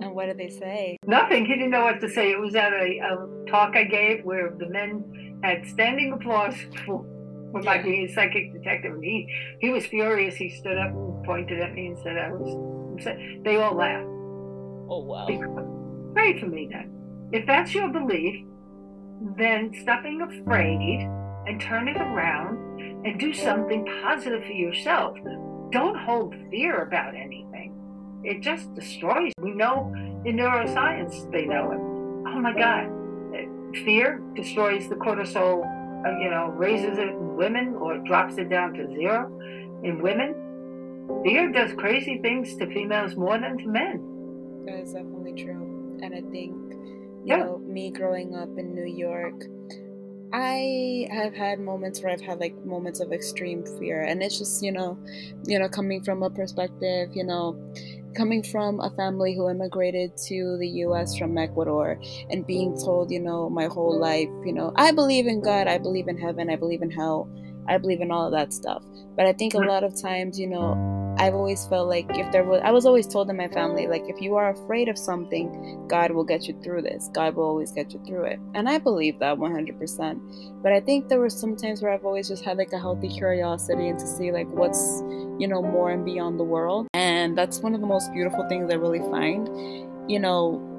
and 0.00 0.14
what 0.14 0.26
did 0.26 0.38
they 0.38 0.48
say? 0.48 0.96
Nothing. 1.06 1.46
He 1.46 1.54
didn't 1.54 1.70
know 1.70 1.84
what 1.84 2.00
to 2.00 2.08
say. 2.08 2.30
It 2.30 2.38
was 2.38 2.54
at 2.54 2.72
a, 2.72 2.98
a 2.98 3.50
talk 3.50 3.76
I 3.76 3.84
gave 3.84 4.24
where 4.24 4.54
the 4.58 4.68
men 4.68 5.40
had 5.42 5.66
standing 5.66 6.12
applause 6.12 6.54
for, 6.84 7.04
for 7.52 7.62
my 7.62 7.82
being 7.82 8.08
a 8.08 8.12
psychic 8.12 8.52
detective. 8.52 8.94
And 8.94 9.04
he, 9.04 9.28
he 9.60 9.70
was 9.70 9.86
furious. 9.86 10.36
He 10.36 10.50
stood 10.50 10.78
up 10.78 10.90
and 10.90 11.24
pointed 11.24 11.60
at 11.60 11.74
me 11.74 11.88
and 11.88 11.98
said, 11.98 12.16
I 12.16 12.30
was, 12.32 13.04
they 13.44 13.56
all 13.56 13.74
laughed. 13.74 14.06
Oh, 14.88 15.02
wow. 15.04 15.26
Because, 15.26 15.66
pray 16.14 16.38
for 16.38 16.46
me 16.46 16.68
then. 16.70 16.92
If 17.32 17.44
that's 17.46 17.74
your 17.74 17.88
belief, 17.88 18.46
then 19.36 19.72
stop 19.82 20.04
being 20.04 20.22
afraid 20.22 21.00
and 21.46 21.60
turn 21.60 21.88
it 21.88 21.96
around 21.96 23.04
and 23.04 23.18
do 23.18 23.32
something 23.32 23.84
positive 24.02 24.42
for 24.44 24.52
yourself 24.52 25.16
don't 25.70 25.96
hold 25.96 26.34
fear 26.50 26.82
about 26.82 27.14
anything. 27.14 27.72
It 28.24 28.40
just 28.40 28.74
destroys. 28.74 29.32
We 29.40 29.52
know 29.52 29.92
in 30.24 30.36
neuroscience 30.36 31.30
they 31.30 31.44
know 31.44 31.70
it. 31.72 31.78
Oh 32.28 32.40
my 32.40 32.52
God, 32.52 32.88
fear 33.84 34.20
destroys 34.34 34.88
the 34.88 34.96
cortisol. 34.96 35.64
Uh, 36.04 36.18
you 36.20 36.30
know, 36.30 36.48
raises 36.56 36.98
it 36.98 37.08
in 37.08 37.36
women 37.36 37.74
or 37.74 37.98
drops 37.98 38.36
it 38.36 38.48
down 38.48 38.74
to 38.74 38.86
zero 38.94 39.26
in 39.82 40.00
women. 40.00 40.34
Fear 41.24 41.52
does 41.52 41.72
crazy 41.74 42.18
things 42.18 42.54
to 42.56 42.66
females 42.66 43.16
more 43.16 43.38
than 43.38 43.58
to 43.58 43.66
men. 43.66 44.64
That 44.66 44.82
is 44.82 44.92
definitely 44.92 45.42
true, 45.44 45.98
and 46.02 46.14
I 46.14 46.20
think 46.30 46.52
you 46.74 47.22
yeah. 47.24 47.36
know 47.38 47.58
me 47.58 47.90
growing 47.90 48.34
up 48.34 48.56
in 48.58 48.74
New 48.74 48.86
York 48.86 49.42
I 50.32 51.08
have 51.10 51.34
had 51.34 51.60
moments 51.60 52.02
where 52.02 52.12
I've 52.12 52.20
had 52.20 52.40
like 52.40 52.54
moments 52.64 53.00
of 53.00 53.12
extreme 53.12 53.64
fear, 53.78 54.02
and 54.02 54.22
it's 54.22 54.38
just 54.38 54.62
you 54.62 54.72
know, 54.72 54.98
you 55.44 55.58
know, 55.58 55.68
coming 55.68 56.02
from 56.02 56.22
a 56.22 56.30
perspective, 56.30 57.10
you 57.14 57.24
know, 57.24 57.56
coming 58.14 58.42
from 58.42 58.80
a 58.80 58.90
family 58.90 59.34
who 59.36 59.48
immigrated 59.48 60.16
to 60.28 60.56
the 60.58 60.68
U.S. 60.84 61.16
from 61.16 61.36
Ecuador, 61.38 62.00
and 62.30 62.46
being 62.46 62.76
told, 62.76 63.10
you 63.10 63.20
know, 63.20 63.48
my 63.48 63.66
whole 63.66 63.98
life, 63.98 64.28
you 64.44 64.52
know, 64.52 64.72
I 64.76 64.92
believe 64.92 65.26
in 65.26 65.40
God, 65.40 65.68
I 65.68 65.78
believe 65.78 66.08
in 66.08 66.18
heaven, 66.18 66.50
I 66.50 66.56
believe 66.56 66.82
in 66.82 66.90
hell, 66.90 67.28
I 67.68 67.78
believe 67.78 68.00
in 68.00 68.10
all 68.10 68.26
of 68.26 68.32
that 68.32 68.52
stuff. 68.52 68.82
But 69.16 69.26
I 69.26 69.32
think 69.32 69.54
a 69.54 69.58
lot 69.58 69.84
of 69.84 70.00
times, 70.00 70.38
you 70.38 70.48
know, 70.48 71.05
I've 71.18 71.34
always 71.34 71.66
felt 71.66 71.88
like 71.88 72.06
if 72.18 72.30
there 72.30 72.44
was, 72.44 72.60
I 72.62 72.70
was 72.70 72.84
always 72.84 73.06
told 73.06 73.30
in 73.30 73.36
my 73.36 73.48
family, 73.48 73.86
like, 73.86 74.04
if 74.06 74.20
you 74.20 74.34
are 74.36 74.50
afraid 74.50 74.88
of 74.88 74.98
something, 74.98 75.86
God 75.88 76.10
will 76.10 76.24
get 76.24 76.46
you 76.46 76.60
through 76.62 76.82
this. 76.82 77.08
God 77.14 77.36
will 77.36 77.44
always 77.44 77.72
get 77.72 77.92
you 77.94 78.00
through 78.06 78.24
it. 78.24 78.38
And 78.54 78.68
I 78.68 78.78
believe 78.78 79.18
that 79.20 79.38
100%. 79.38 80.62
But 80.62 80.72
I 80.72 80.80
think 80.80 81.08
there 81.08 81.18
were 81.18 81.30
some 81.30 81.56
times 81.56 81.80
where 81.80 81.92
I've 81.92 82.04
always 82.04 82.28
just 82.28 82.44
had 82.44 82.58
like 82.58 82.72
a 82.72 82.78
healthy 82.78 83.08
curiosity 83.08 83.88
and 83.88 83.98
to 83.98 84.06
see 84.06 84.30
like 84.30 84.48
what's, 84.48 85.00
you 85.38 85.48
know, 85.48 85.62
more 85.62 85.90
and 85.90 86.04
beyond 86.04 86.38
the 86.38 86.44
world. 86.44 86.86
And 86.92 87.36
that's 87.36 87.60
one 87.60 87.74
of 87.74 87.80
the 87.80 87.86
most 87.86 88.12
beautiful 88.12 88.46
things 88.48 88.70
I 88.70 88.74
really 88.74 89.00
find. 89.10 89.48
You 90.10 90.20
know, 90.20 90.75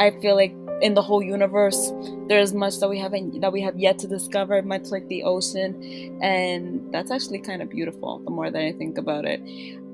I 0.00 0.10
feel 0.22 0.34
like 0.34 0.54
in 0.80 0.94
the 0.94 1.02
whole 1.02 1.22
universe 1.22 1.92
there's 2.26 2.54
much 2.54 2.80
that 2.80 2.88
we 2.88 2.98
haven't 2.98 3.38
that 3.42 3.52
we 3.52 3.60
have 3.60 3.78
yet 3.78 3.98
to 3.98 4.08
discover 4.08 4.62
much 4.62 4.86
like 4.90 5.06
the 5.08 5.22
ocean. 5.24 6.18
And 6.22 6.90
that's 6.90 7.10
actually 7.10 7.40
kind 7.40 7.60
of 7.60 7.68
beautiful 7.68 8.18
the 8.24 8.30
more 8.30 8.50
that 8.50 8.62
i 8.62 8.72
think 8.72 8.96
about 8.96 9.26
it. 9.26 9.40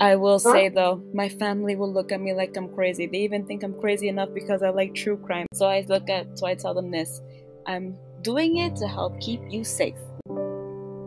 I 0.01 0.15
will 0.15 0.39
say 0.39 0.69
though 0.69 1.03
my 1.13 1.29
family 1.29 1.75
will 1.75 1.93
look 1.93 2.13
at 2.13 2.21
me 2.21 2.33
like 2.35 2.57
i'm 2.57 2.69
crazy. 2.73 3.07
They 3.07 3.19
even 3.19 3.45
think 3.47 3.65
i'm 3.65 3.75
crazy 3.81 4.09
enough 4.09 4.33
because 4.33 4.63
i 4.63 4.71
like 4.71 4.95
true 4.95 5.17
crime. 5.17 5.47
So 5.53 5.67
i 5.67 5.85
look 5.89 6.09
at 6.09 6.39
so 6.39 6.47
i 6.47 6.55
tell 6.55 6.73
them 6.73 6.91
this 6.93 7.21
i'm 7.67 7.97
doing 8.23 8.59
it 8.59 8.77
to 8.77 8.87
help 8.87 9.21
keep 9.21 9.41
you 9.51 9.65
safe. 9.65 9.99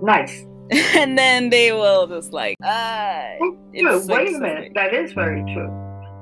Nice. 0.03 0.45
And 0.93 1.17
then 1.17 1.49
they 1.49 1.71
will 1.71 2.05
just 2.05 2.33
like 2.33 2.57
ah 2.63 3.23
wait 3.39 4.35
a 4.35 4.39
minute. 4.39 4.73
that 4.75 4.93
is 4.93 5.13
very 5.13 5.41
true. 5.53 5.71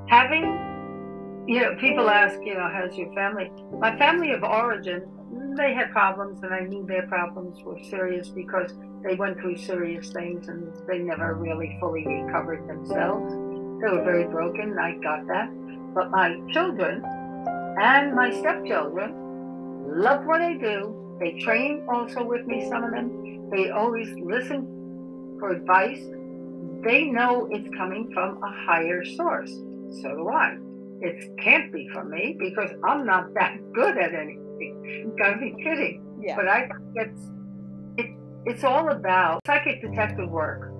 Having 0.10 0.76
you 1.48 1.62
know, 1.62 1.75
people 1.80 2.10
ask, 2.10 2.38
you 2.44 2.54
know, 2.54 2.70
how's 2.72 2.96
your 2.98 3.12
family? 3.13 3.50
My 3.80 3.98
family 3.98 4.32
of 4.32 4.44
origin, 4.44 5.08
they 5.56 5.74
had 5.74 5.92
problems, 5.92 6.44
and 6.44 6.54
I 6.54 6.62
knew 6.62 6.86
their 6.86 7.08
problems 7.08 7.63
were 7.63 7.80
serious 7.89 8.27
because 8.27 8.74
they 9.01 9.16
went 9.16 9.39
through 9.39 9.58
serious 9.58 10.12
things 10.12 10.50
and 10.50 10.74
they 10.88 11.00
never 11.00 11.36
really 11.36 11.77
fully 11.80 12.06
recovered 12.06 12.68
themselves. 12.68 13.32
They 13.32 13.89
were 13.89 14.04
very 14.04 14.25
broken. 14.25 14.77
I 14.77 14.96
got 15.01 15.25
that. 15.27 15.50
But 15.94 16.12
my 16.12 16.38
children 16.51 17.01
and 17.80 18.13
my 18.13 18.30
stepchildren 18.39 19.16
love 19.88 20.25
what 20.25 20.42
I 20.42 20.58
do. 20.58 21.18
They 21.20 21.39
train 21.39 21.88
also 21.89 22.25
with 22.25 22.46
me, 22.46 22.68
some 22.68 22.84
of 22.84 22.92
them. 22.92 23.50
They 23.51 23.70
always 23.70 24.10
listen 24.20 25.38
for 25.39 25.51
advice. 25.51 26.01
They 26.84 27.06
know 27.06 27.48
it's 27.51 27.70
coming 27.77 28.12
from 28.13 28.44
a 28.44 28.51
higher 28.66 29.06
source. 29.06 29.51
So 30.01 30.10
do 30.16 30.30
I. 30.30 30.58
It 31.01 31.38
can't 31.44 31.72
be 31.72 31.89
for 31.94 32.04
me 32.04 32.36
because 32.39 32.72
I'm 32.86 33.06
not 33.06 33.34
that 33.36 33.58
good 33.74 33.98
at 33.98 34.13
anything. 34.13 34.82
You 34.84 35.16
gotta 35.18 35.38
be 35.38 35.56
kidding. 35.63 36.04
Yeah. 36.22 36.36
But 36.36 36.48
I 36.48 36.70
it's 36.96 37.22
it, 37.98 38.16
it's 38.46 38.63
all 38.63 38.89
about 38.89 39.42
psychic 39.46 39.82
detective 39.82 40.30
work. 40.30 40.74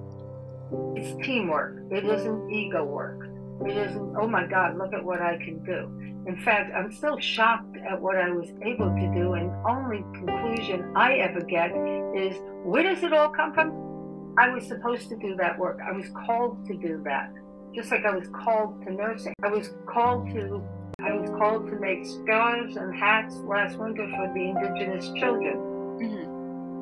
It's 0.96 1.16
teamwork. 1.26 1.78
It 1.92 2.06
isn't 2.06 2.52
ego 2.52 2.84
work. 2.84 3.28
It 3.66 3.76
isn't, 3.76 4.16
oh 4.20 4.28
my 4.28 4.46
God, 4.46 4.78
look 4.78 4.94
at 4.94 5.04
what 5.04 5.22
I 5.22 5.38
can 5.38 5.64
do. 5.64 5.90
In 6.28 6.38
fact, 6.44 6.72
I'm 6.76 6.92
still 6.92 7.18
shocked 7.20 7.78
at 7.90 8.00
what 8.00 8.18
I 8.18 8.30
was 8.30 8.50
able 8.64 8.94
to 8.94 9.12
do, 9.16 9.34
and 9.34 9.52
only 9.66 10.04
conclusion 10.14 10.92
I 10.96 11.14
ever 11.16 11.42
get 11.42 11.72
is 12.16 12.38
where 12.64 12.84
does 12.84 13.02
it 13.04 13.14
all 13.14 13.30
come 13.30 13.54
from? 13.54 14.36
I 14.38 14.54
was 14.54 14.68
supposed 14.68 15.10
to 15.10 15.18
do 15.18 15.36
that 15.38 15.58
work. 15.58 15.80
I 15.84 15.94
was 15.94 16.06
called 16.26 16.68
to 16.68 16.76
do 16.76 17.02
that 17.06 17.32
just 17.74 17.92
like 17.92 18.06
I 18.06 18.16
was 18.16 18.28
called 18.30 18.82
to 18.86 18.94
nursing. 18.94 19.34
I 19.44 19.50
was 19.50 19.72
called 19.86 20.30
to 20.32 20.64
I 21.00 21.14
was 21.14 21.30
called 21.30 21.68
to 21.68 21.80
make 21.80 22.06
scarves 22.06 22.76
and 22.76 22.96
hats 22.96 23.36
last 23.38 23.78
winter 23.78 24.10
for 24.16 24.34
the 24.34 24.42
indigenous 24.42 25.06
children. 25.20 25.58
Mm-hmm. 26.02 26.28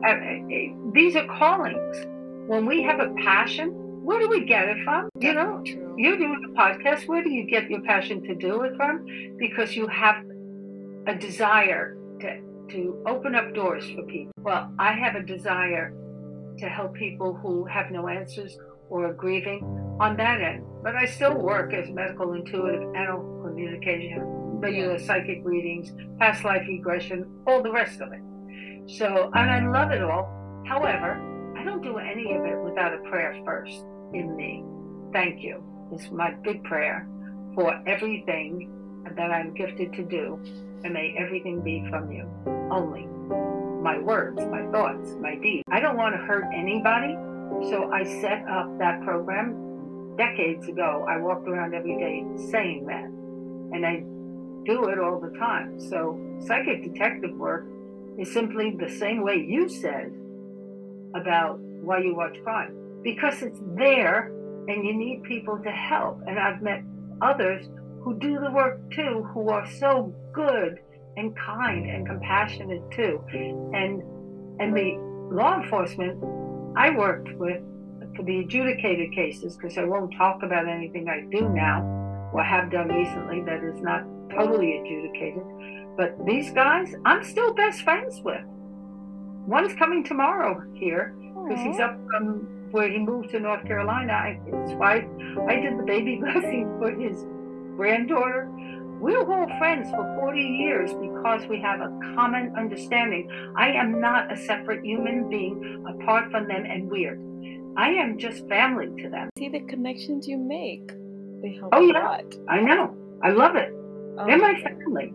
Uh, 0.06 0.94
these 0.94 1.18
are 1.18 1.28
callings. 1.28 2.06
When 2.48 2.66
we 2.66 2.82
have 2.84 3.02
a 3.02 3.14
passion, 3.16 3.72
where 4.06 4.20
do 4.20 4.30
we 4.30 4.46
get 4.46 4.70
it 4.70 4.78
from? 4.86 5.10
You 5.20 5.34
know, 5.34 5.62
True. 5.66 5.96
you're 5.98 6.18
doing 6.18 6.42
a 6.46 6.60
podcast. 6.60 7.08
Where 7.08 7.24
do 7.24 7.30
you 7.30 7.46
get 7.46 7.70
your 7.70 7.82
passion 7.82 8.24
to 8.24 8.36
do 8.36 8.62
it 8.62 8.76
from? 8.78 9.06
Because 9.38 9.76
you 9.76 9.88
have 9.88 10.24
a 11.08 11.16
desire 11.16 11.98
to 12.22 12.42
to 12.70 13.04
open 13.06 13.36
up 13.36 13.54
doors 13.54 13.86
for 13.92 14.04
people. 14.04 14.32
Well, 14.40 14.72
I 14.80 14.94
have 14.94 15.16
a 15.16 15.24
desire 15.24 15.94
to 16.60 16.70
help 16.70 16.94
people 16.94 17.34
who 17.34 17.66
have 17.66 17.92
no 17.92 18.08
answers 18.08 18.58
or 18.90 19.14
grieving 19.14 19.64
on 20.00 20.18
that 20.18 20.42
end. 20.42 20.64
But 20.84 20.96
I 20.96 21.06
still 21.06 21.36
work 21.36 21.74
as 21.74 21.90
medical 21.90 22.34
intuitive 22.34 22.94
animal 22.96 23.42
communication, 23.44 24.22
regular 24.60 25.00
psychic 25.00 25.42
readings, 25.44 25.92
past 26.20 26.44
life 26.44 26.64
regression, 26.68 27.26
all 27.48 27.64
the 27.64 27.72
rest 27.72 28.02
of 28.02 28.12
it. 28.12 28.22
So, 28.88 29.32
and 29.34 29.52
I 29.52 29.68
love 29.68 29.92
it 29.92 30.04
all. 30.04 30.30
However, 30.68 31.20
I 31.58 31.64
don't 31.64 31.82
do 31.82 31.98
any 31.98 32.34
of 32.36 32.46
it 32.46 32.58
without 32.64 32.94
a 32.94 33.00
prayer 33.10 33.42
first 33.46 33.84
in 34.14 34.36
me. 34.36 34.64
Thank 35.14 35.42
you. 35.42 35.64
It's 35.92 36.12
my 36.12 36.32
big 36.44 36.64
prayer 36.64 37.08
for 37.56 37.82
everything 37.88 38.72
that 39.16 39.32
I'm 39.32 39.54
gifted 39.54 39.94
to 39.94 40.04
do, 40.04 40.40
and 40.84 40.94
may 40.94 41.16
everything 41.18 41.62
be 41.62 41.86
from 41.90 42.12
you 42.12 42.30
only. 42.72 43.06
My 43.82 44.00
words, 44.00 44.42
my 44.48 44.66
thoughts, 44.72 45.16
my 45.22 45.36
deeds. 45.36 45.64
I 45.70 45.80
don't 45.80 45.98
want 45.98 46.16
to 46.16 46.22
hurt 46.22 46.46
anybody. 46.54 47.16
So 47.70 47.92
I 47.92 48.04
set 48.04 48.48
up 48.48 48.78
that 48.80 49.02
program 49.04 50.16
decades 50.18 50.68
ago. 50.68 51.06
I 51.10 51.18
walked 51.18 51.48
around 51.48 51.74
every 51.74 51.98
day 51.98 52.24
saying 52.52 52.86
that. 52.88 53.06
And 53.76 53.86
I 53.86 54.04
do 54.66 54.90
it 54.90 55.00
all 55.00 55.20
the 55.20 55.38
time. 55.38 55.80
So 55.80 56.20
psychic 56.46 56.84
detective 56.84 57.36
work 57.36 57.66
is 58.18 58.32
simply 58.32 58.76
the 58.80 58.90
same 58.90 59.24
way 59.24 59.46
you 59.48 59.68
said 59.68 60.14
about 61.16 61.60
why 61.60 62.00
you 62.00 62.16
watch 62.16 62.38
crime. 62.44 62.76
Because 63.04 63.42
it's 63.42 63.60
there 63.76 64.32
and 64.68 64.86
you 64.86 64.94
need 64.94 65.24
people 65.24 65.60
to 65.64 65.72
help. 65.72 66.22
And 66.28 66.40
I've 66.40 66.62
met 66.62 66.84
others 67.22 67.68
who 68.02 68.18
do 68.20 68.40
the 68.40 68.52
work 68.52 68.80
too, 68.92 69.28
who 69.34 69.50
are 69.50 69.70
so 69.80 70.14
good 70.34 70.80
and 71.18 71.36
kind 71.36 71.90
and 71.90 72.06
compassionate 72.06 72.84
too. 72.92 73.24
And 73.74 74.02
and 74.60 74.76
the 74.76 74.98
law 75.36 75.62
enforcement 75.62 76.18
I 76.78 76.90
worked 76.92 77.34
with 77.38 77.62
for 78.16 78.24
the 78.24 78.40
adjudicated 78.40 79.12
cases 79.14 79.56
because 79.58 79.78
I 79.78 79.84
won't 79.84 80.14
talk 80.18 80.44
about 80.44 80.68
anything 80.68 81.10
I 81.10 81.22
do 81.32 81.50
now 81.50 81.82
or 82.34 82.44
have 82.44 82.72
done 82.72 82.90
recently 82.90 83.42
that 83.42 83.64
is 83.64 83.82
not 83.82 84.04
totally 84.30 84.78
adjudicated. 84.78 85.44
But 85.98 86.16
these 86.26 86.52
guys, 86.52 86.94
I'm 87.06 87.24
still 87.24 87.54
best 87.54 87.82
friends 87.82 88.22
with. 88.22 88.44
One's 89.48 89.74
coming 89.76 90.04
tomorrow 90.04 90.62
here 90.74 91.16
because 91.48 91.64
he's 91.64 91.80
up 91.80 91.98
from 92.10 92.72
where 92.72 92.90
he 92.90 92.98
moved 92.98 93.30
to 93.30 93.40
North 93.40 93.66
Carolina. 93.66 94.12
I, 94.12 94.40
his 94.46 94.76
wife, 94.76 95.06
I 95.48 95.56
did 95.56 95.78
the 95.78 95.84
baby 95.84 96.16
blessing 96.22 96.76
for 96.80 96.92
his 96.92 97.26
granddaughter 97.78 98.50
we're 99.00 99.20
all 99.20 99.48
friends 99.58 99.90
for 99.92 100.04
40 100.20 100.42
years 100.42 100.94
because 100.94 101.48
we 101.48 101.60
have 101.62 101.82
a 101.82 101.90
common 102.16 102.54
understanding. 102.58 103.30
I 103.58 103.70
am 103.70 104.00
not 104.00 104.32
a 104.32 104.38
separate 104.38 104.84
human 104.84 105.30
being 105.30 105.86
apart 105.88 106.32
from 106.32 106.48
them 106.48 106.66
and 106.66 106.90
weird. 106.90 107.20
I 107.78 107.90
am 107.90 108.18
just 108.18 108.48
family 108.48 108.88
to 109.04 109.10
them. 109.10 109.30
See 109.38 109.50
the 109.50 109.60
connections 109.62 110.28
you 110.28 110.38
make. 110.38 110.88
They 111.42 111.56
help 111.60 111.74
oh, 111.74 111.82
yeah. 111.82 112.22
I 112.50 112.62
know. 112.62 112.96
I 113.22 113.32
love 113.32 113.56
it. 113.56 113.72
Oh, 114.18 114.26
They're 114.26 114.36
um, 114.36 114.42
my 114.42 114.62
family. 114.62 115.14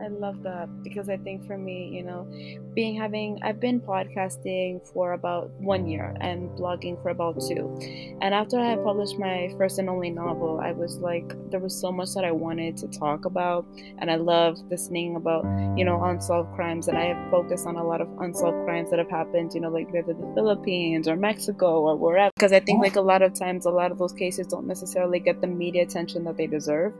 I 0.00 0.08
love 0.08 0.42
that 0.42 0.68
because 0.82 1.08
I 1.08 1.16
think 1.16 1.46
for 1.46 1.58
me, 1.58 1.88
you 1.92 2.02
know, 2.02 2.26
being 2.74 2.94
having 2.94 3.38
I've 3.42 3.60
been 3.60 3.80
podcasting 3.80 4.86
for 4.92 5.12
about 5.12 5.50
one 5.60 5.86
year 5.86 6.16
and 6.20 6.50
blogging 6.50 7.00
for 7.02 7.10
about 7.10 7.40
two. 7.40 7.78
And 8.20 8.34
after 8.34 8.58
I 8.58 8.76
published 8.76 9.18
my 9.18 9.52
first 9.58 9.78
and 9.78 9.88
only 9.88 10.10
novel, 10.10 10.60
I 10.62 10.72
was 10.72 10.98
like 10.98 11.34
there 11.50 11.60
was 11.60 11.78
so 11.78 11.90
much 11.90 12.14
that 12.14 12.24
I 12.24 12.32
wanted 12.32 12.76
to 12.78 12.88
talk 12.88 13.24
about 13.24 13.66
and 13.98 14.10
I 14.10 14.16
love 14.16 14.58
listening 14.70 15.16
about, 15.16 15.44
you 15.76 15.84
know, 15.84 16.02
unsolved 16.04 16.54
crimes 16.54 16.88
and 16.88 16.96
I 16.96 17.06
have 17.06 17.30
focused 17.30 17.66
on 17.66 17.76
a 17.76 17.84
lot 17.84 18.00
of 18.00 18.08
unsolved 18.20 18.64
crimes 18.64 18.90
that 18.90 18.98
have 18.98 19.10
happened, 19.10 19.52
you 19.54 19.60
know, 19.60 19.70
like 19.70 19.92
whether 19.92 20.12
the 20.12 20.32
Philippines 20.34 21.08
or 21.08 21.16
Mexico 21.16 21.80
or 21.82 21.96
wherever. 21.96 22.30
Because 22.36 22.52
I 22.52 22.60
think 22.60 22.80
like 22.82 22.96
a 22.96 23.00
lot 23.00 23.22
of 23.22 23.34
times 23.34 23.66
a 23.66 23.70
lot 23.70 23.90
of 23.90 23.98
those 23.98 24.12
cases 24.12 24.46
don't 24.46 24.66
necessarily 24.66 25.18
get 25.18 25.40
the 25.40 25.46
media 25.46 25.82
attention 25.82 26.24
that 26.24 26.36
they 26.36 26.46
deserve. 26.46 26.94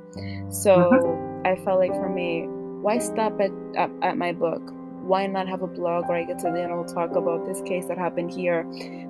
So 0.51 0.91
mm-hmm. 0.91 1.47
I 1.47 1.57
felt 1.65 1.79
like 1.79 1.93
for 1.93 2.09
me 2.09 2.49
why 2.83 2.99
stop 2.99 3.41
at, 3.41 3.51
at, 3.77 3.91
at 4.03 4.19
my 4.19 4.33
book? 4.33 4.63
Why 5.03 5.27
not 5.27 5.49
have 5.49 5.63
a 5.63 5.67
blog 5.67 6.09
where 6.09 6.19
I 6.19 6.25
get 6.25 6.39
to, 6.41 6.49
you 6.49 6.69
know, 6.69 6.85
talk 6.85 7.17
about 7.17 7.47
this 7.47 7.61
case 7.63 7.87
that 7.87 7.99
happened 7.99 8.31
here? 8.31 8.65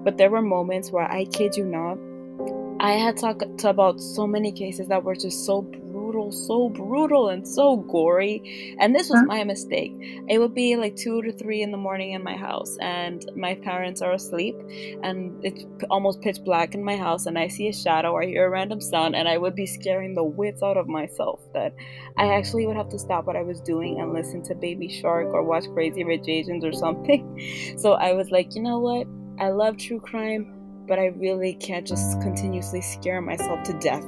But 0.04 0.16
there 0.16 0.30
were 0.30 0.42
moments 0.42 0.90
where 0.90 1.10
I 1.10 1.24
kid 1.24 1.56
you 1.56 1.64
not, 1.64 1.98
I 2.80 2.92
had 2.92 3.16
talked 3.16 3.64
about 3.64 4.00
so 4.00 4.26
many 4.26 4.52
cases 4.52 4.86
that 4.86 5.02
were 5.02 5.16
just 5.16 5.44
so 5.44 5.62
brutal, 6.08 6.32
so 6.32 6.70
brutal, 6.70 7.28
and 7.28 7.46
so 7.46 7.76
gory. 7.76 8.76
And 8.80 8.94
this 8.94 9.10
was 9.10 9.22
my 9.26 9.44
mistake. 9.44 9.92
It 10.26 10.38
would 10.38 10.54
be 10.54 10.76
like 10.76 10.96
two 10.96 11.20
to 11.22 11.32
three 11.32 11.60
in 11.60 11.70
the 11.70 11.76
morning 11.76 12.12
in 12.12 12.22
my 12.22 12.34
house, 12.34 12.78
and 12.80 13.24
my 13.36 13.54
parents 13.56 14.00
are 14.00 14.12
asleep, 14.12 14.56
and 15.02 15.44
it's 15.44 15.64
almost 15.90 16.22
pitch 16.22 16.38
black 16.44 16.74
in 16.74 16.82
my 16.82 16.96
house, 16.96 17.26
and 17.26 17.38
I 17.38 17.48
see 17.48 17.68
a 17.68 17.72
shadow 17.72 18.12
or 18.12 18.22
I 18.22 18.26
hear 18.26 18.46
a 18.46 18.50
random 18.50 18.80
sound, 18.80 19.14
and 19.14 19.28
I 19.28 19.36
would 19.36 19.54
be 19.54 19.66
scaring 19.66 20.14
the 20.14 20.24
wits 20.24 20.62
out 20.62 20.78
of 20.78 20.88
myself. 20.88 21.40
That 21.52 21.74
I 22.16 22.34
actually 22.34 22.66
would 22.66 22.76
have 22.76 22.88
to 22.90 22.98
stop 22.98 23.26
what 23.26 23.36
I 23.36 23.42
was 23.42 23.60
doing 23.60 24.00
and 24.00 24.14
listen 24.14 24.42
to 24.44 24.54
Baby 24.54 24.88
Shark 24.88 25.26
or 25.26 25.44
watch 25.44 25.64
Crazy 25.74 26.04
Rich 26.04 26.26
Asians 26.26 26.64
or 26.64 26.72
something. 26.84 27.76
So 27.76 27.92
I 27.92 28.14
was 28.14 28.30
like, 28.30 28.54
you 28.54 28.62
know 28.62 28.78
what? 28.78 29.06
I 29.38 29.50
love 29.50 29.76
true 29.76 30.00
crime 30.00 30.54
but 30.88 30.98
I 30.98 31.08
really 31.08 31.52
can't 31.52 31.86
just 31.86 32.18
continuously 32.22 32.80
scare 32.80 33.20
myself 33.20 33.62
to 33.64 33.74
death. 33.74 34.02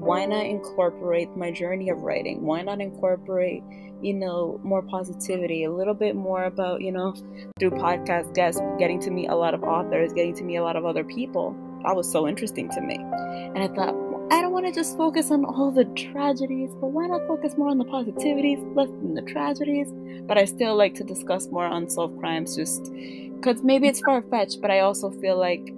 Why 0.00 0.24
not 0.24 0.46
incorporate 0.46 1.36
my 1.36 1.50
journey 1.50 1.90
of 1.90 2.02
writing? 2.02 2.42
Why 2.42 2.62
not 2.62 2.80
incorporate, 2.80 3.62
you 4.00 4.14
know, 4.14 4.60
more 4.62 4.82
positivity, 4.82 5.64
a 5.64 5.72
little 5.72 5.94
bit 5.94 6.16
more 6.16 6.44
about, 6.44 6.80
you 6.80 6.92
know, 6.92 7.14
through 7.58 7.70
podcast 7.72 8.34
guests, 8.34 8.60
getting 8.78 9.00
to 9.00 9.10
meet 9.10 9.28
a 9.28 9.34
lot 9.34 9.54
of 9.54 9.62
authors, 9.64 10.12
getting 10.12 10.34
to 10.36 10.44
meet 10.44 10.56
a 10.56 10.62
lot 10.62 10.76
of 10.76 10.84
other 10.84 11.04
people. 11.04 11.56
That 11.84 11.94
was 11.94 12.10
so 12.10 12.26
interesting 12.26 12.70
to 12.70 12.80
me. 12.80 12.96
And 12.96 13.58
I 13.58 13.68
thought, 13.68 13.94
I 14.30 14.42
don't 14.42 14.52
want 14.52 14.66
to 14.66 14.72
just 14.72 14.96
focus 14.96 15.30
on 15.30 15.44
all 15.44 15.70
the 15.70 15.86
tragedies, 15.86 16.70
but 16.80 16.88
why 16.88 17.06
not 17.06 17.26
focus 17.26 17.56
more 17.56 17.70
on 17.70 17.78
the 17.78 17.84
positivities, 17.84 18.60
less 18.76 18.88
than 18.88 19.14
the 19.14 19.22
tragedies? 19.22 19.90
But 20.26 20.38
I 20.38 20.44
still 20.44 20.76
like 20.76 20.94
to 20.94 21.04
discuss 21.04 21.48
more 21.48 21.66
unsolved 21.66 22.18
crimes 22.20 22.54
just 22.54 22.92
because 22.92 23.62
maybe 23.62 23.88
it's 23.88 24.00
far 24.00 24.20
fetched, 24.22 24.60
but 24.60 24.70
I 24.70 24.80
also 24.80 25.10
feel 25.10 25.38
like 25.38 25.72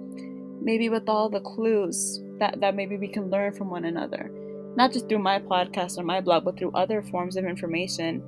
maybe 0.61 0.89
with 0.89 1.09
all 1.09 1.29
the 1.29 1.41
clues 1.41 2.21
that, 2.39 2.59
that 2.59 2.75
maybe 2.75 2.97
we 2.97 3.07
can 3.07 3.29
learn 3.29 3.53
from 3.53 3.69
one 3.69 3.85
another, 3.85 4.31
not 4.75 4.93
just 4.93 5.09
through 5.09 5.19
my 5.19 5.39
podcast 5.39 5.97
or 5.97 6.03
my 6.03 6.21
blog, 6.21 6.45
but 6.45 6.57
through 6.57 6.71
other 6.71 7.01
forms 7.01 7.35
of 7.35 7.45
information. 7.45 8.23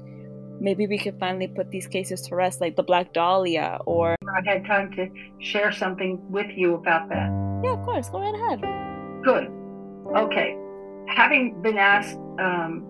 Maybe 0.60 0.88
we 0.88 0.98
could 0.98 1.20
finally 1.20 1.48
put 1.48 1.70
these 1.72 1.88
cases 1.88 2.22
to 2.22 2.36
rest, 2.36 2.62
like 2.62 2.76
the 2.76 2.84
Black 2.84 3.14
Dahlia, 3.14 3.80
or. 3.86 4.16
I 4.28 4.42
had 4.50 4.66
time 4.66 4.92
to 4.94 5.10
share 5.40 5.72
something 5.72 6.22
with 6.32 6.48
you 6.56 6.76
about 6.76 7.10
that. 7.10 7.30
Yeah, 7.64 7.74
of 7.74 7.84
course. 7.84 8.10
Go 8.10 8.20
right 8.20 8.36
ahead. 8.36 8.62
Good. 9.24 9.48
Okay. 10.16 10.58
Having 11.08 11.62
been 11.62 11.78
asked 11.78 12.18
um, 12.40 12.86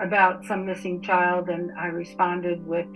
about 0.00 0.44
some 0.44 0.66
missing 0.66 1.00
child, 1.02 1.48
and 1.48 1.70
I 1.78 1.86
responded 1.86 2.66
with, 2.66 2.86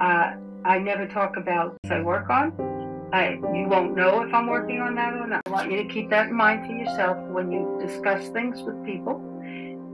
uh, 0.00 0.32
I 0.64 0.78
never 0.78 1.06
talk 1.06 1.36
about 1.36 1.76
I 1.90 2.02
work 2.02 2.28
on. 2.28 2.81
I, 3.12 3.32
you 3.54 3.66
won't 3.68 3.94
know 3.94 4.22
if 4.22 4.32
I'm 4.32 4.46
working 4.46 4.80
on 4.80 4.94
that 4.94 5.12
or 5.12 5.26
not. 5.26 5.42
I 5.46 5.50
want 5.50 5.70
you 5.70 5.82
to 5.82 5.88
keep 5.88 6.08
that 6.10 6.28
in 6.28 6.34
mind 6.34 6.66
for 6.66 6.72
yourself 6.72 7.18
when 7.28 7.52
you 7.52 7.78
discuss 7.84 8.28
things 8.28 8.62
with 8.62 8.82
people. 8.84 9.14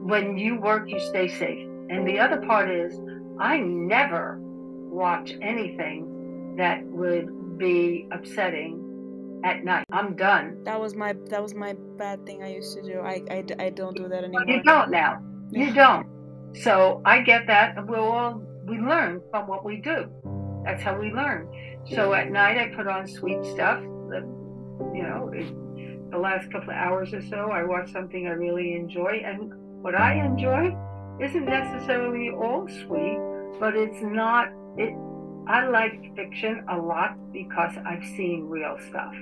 When 0.04 0.38
you 0.38 0.60
work, 0.60 0.88
you 0.88 1.00
stay 1.00 1.26
safe. 1.26 1.66
And 1.90 2.06
the 2.06 2.20
other 2.20 2.40
part 2.46 2.70
is, 2.70 3.00
I 3.40 3.58
never 3.58 4.38
watch 4.40 5.34
anything 5.42 6.54
that 6.58 6.84
would 6.84 7.58
be 7.58 8.08
upsetting 8.12 9.40
at 9.44 9.64
night. 9.64 9.84
I'm 9.90 10.14
done. 10.14 10.62
That 10.64 10.80
was 10.80 10.94
my 10.94 11.14
that 11.30 11.42
was 11.42 11.54
my 11.54 11.74
bad 11.96 12.24
thing 12.26 12.42
I 12.42 12.52
used 12.54 12.76
to 12.76 12.82
do. 12.82 13.00
I 13.00 13.22
I, 13.30 13.44
I 13.58 13.70
don't 13.70 13.96
do 13.96 14.08
that 14.08 14.24
anymore. 14.24 14.44
you 14.46 14.62
don't 14.62 14.90
now. 14.90 15.22
You 15.50 15.72
don't. 15.72 16.06
So 16.54 17.02
I 17.04 17.20
get 17.20 17.46
that. 17.46 17.86
We'll 17.86 18.00
all 18.00 18.42
we 18.64 18.78
learn 18.78 19.22
from 19.30 19.46
what 19.46 19.64
we 19.64 19.76
do. 19.76 20.06
That's 20.64 20.82
how 20.82 20.98
we 20.98 21.10
learn. 21.10 21.48
So 21.94 22.12
at 22.12 22.30
night 22.30 22.58
I 22.58 22.74
put 22.74 22.86
on 22.86 23.06
sweet 23.06 23.44
stuff. 23.44 23.80
The, 23.80 24.20
you 24.94 25.02
know, 25.02 25.30
it, 25.34 26.10
the 26.10 26.18
last 26.18 26.50
couple 26.50 26.70
of 26.70 26.76
hours 26.76 27.12
or 27.12 27.22
so 27.22 27.50
I 27.50 27.64
watch 27.64 27.92
something 27.92 28.26
I 28.26 28.30
really 28.30 28.74
enjoy, 28.74 29.22
and 29.24 29.52
what 29.82 29.94
I 29.94 30.14
enjoy 30.24 30.76
isn't 31.20 31.44
necessarily 31.44 32.30
all 32.30 32.66
sweet, 32.68 33.18
but 33.60 33.76
it's 33.76 34.00
not 34.02 34.48
it 34.76 34.94
I 35.48 35.66
like 35.66 36.14
fiction 36.14 36.62
a 36.68 36.76
lot 36.76 37.16
because 37.32 37.72
I've 37.86 38.04
seen 38.04 38.48
real 38.48 38.76
stuff 38.90 39.14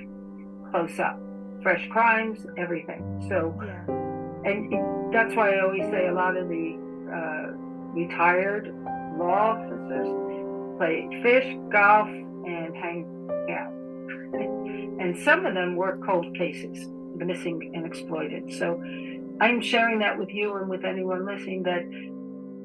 close 0.72 0.98
up, 0.98 1.20
fresh 1.62 1.88
crimes, 1.90 2.44
everything. 2.59 3.24
So, 3.29 3.55
yeah. 3.64 4.50
and 4.50 4.72
it, 4.72 5.12
that's 5.12 5.37
why 5.37 5.55
I 5.55 5.61
always 5.62 5.85
say 5.85 6.09
a 6.09 6.12
lot 6.12 6.37
of 6.37 6.48
the 6.48 6.76
uh, 7.14 7.52
retired 7.94 8.74
law 9.16 9.55
officers 9.55 10.09
play 10.79 11.09
fish, 11.22 11.57
golf, 11.70 12.09
and 12.47 12.77
hang 12.77 13.05
out. 13.51 13.73
and 15.01 15.19
some 15.25 15.45
of 15.45 15.55
them 15.55 15.77
were 15.77 15.99
cold 16.07 16.37
cases, 16.37 16.89
the 17.19 17.25
missing 17.25 17.73
and 17.75 17.87
exploited. 17.87 18.53
So, 18.59 18.81
I'm 19.41 19.61
sharing 19.61 19.99
that 19.99 20.19
with 20.19 20.31
you 20.31 20.57
and 20.57 20.69
with 20.69 20.85
anyone 20.85 21.27
listening 21.27 21.63
that 21.65 21.85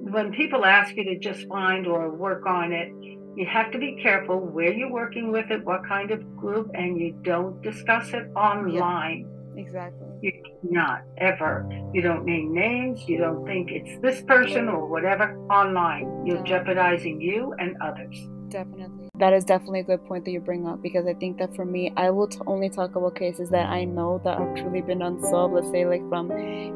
when 0.09 0.31
people 0.31 0.65
ask 0.65 0.95
you 0.95 1.03
to 1.03 1.19
just 1.19 1.47
find 1.47 1.85
or 1.85 2.09
work 2.09 2.45
on 2.45 2.71
it, 2.71 2.91
you 3.35 3.45
have 3.45 3.71
to 3.71 3.77
be 3.77 3.99
careful 4.01 4.39
where 4.39 4.73
you're 4.73 4.91
working 4.91 5.31
with 5.31 5.51
it, 5.51 5.63
what 5.65 5.85
kind 5.87 6.11
of 6.11 6.35
group, 6.37 6.69
and 6.73 6.99
you 6.99 7.17
don't 7.23 7.61
discuss 7.61 8.09
it 8.13 8.29
online. 8.35 9.19
Yep. 9.19 9.65
Exactly. 9.65 10.07
You 10.21 10.31
not 10.63 11.01
ever. 11.17 11.67
You 11.93 12.01
don't 12.01 12.25
name 12.25 12.53
names. 12.53 13.07
You 13.07 13.17
don't 13.17 13.45
think 13.45 13.69
it's 13.71 14.01
this 14.01 14.21
person 14.23 14.69
or 14.69 14.87
whatever 14.87 15.37
online. 15.49 16.25
You're 16.25 16.43
jeopardizing 16.43 17.19
you 17.19 17.53
and 17.59 17.75
others. 17.81 18.15
Definitely. 18.47 19.00
That 19.21 19.33
is 19.33 19.45
definitely 19.45 19.81
a 19.81 19.83
good 19.83 20.03
point 20.07 20.25
that 20.25 20.31
you 20.31 20.39
bring 20.39 20.67
up 20.67 20.81
because 20.81 21.05
I 21.05 21.13
think 21.13 21.37
that 21.37 21.55
for 21.55 21.63
me, 21.63 21.93
I 21.95 22.09
will 22.09 22.27
t- 22.27 22.39
only 22.47 22.69
talk 22.69 22.95
about 22.95 23.13
cases 23.13 23.51
that 23.51 23.69
I 23.69 23.83
know 23.83 24.19
that 24.23 24.39
have 24.39 24.55
truly 24.55 24.81
been 24.81 25.03
unsolved. 25.03 25.53
Let's 25.53 25.69
say 25.69 25.85
like 25.85 26.01
from 26.09 26.29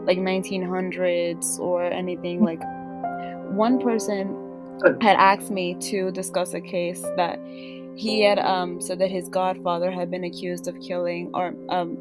like 0.05 0.19
1900s 0.19 1.57
or 1.57 1.83
anything 1.83 2.43
like 2.43 2.61
one 3.49 3.79
person 3.79 4.45
had 5.01 5.15
asked 5.15 5.49
me 5.49 5.73
to 5.89 6.11
discuss 6.11 6.53
a 6.53 6.61
case 6.61 7.01
that 7.17 7.39
he 7.95 8.21
had 8.21 8.37
um, 8.37 8.79
said 8.79 8.99
that 8.99 9.09
his 9.09 9.27
godfather 9.27 9.89
had 9.89 10.11
been 10.11 10.23
accused 10.23 10.67
of 10.67 10.79
killing, 10.81 11.31
or 11.33 11.55
um, 11.69 11.97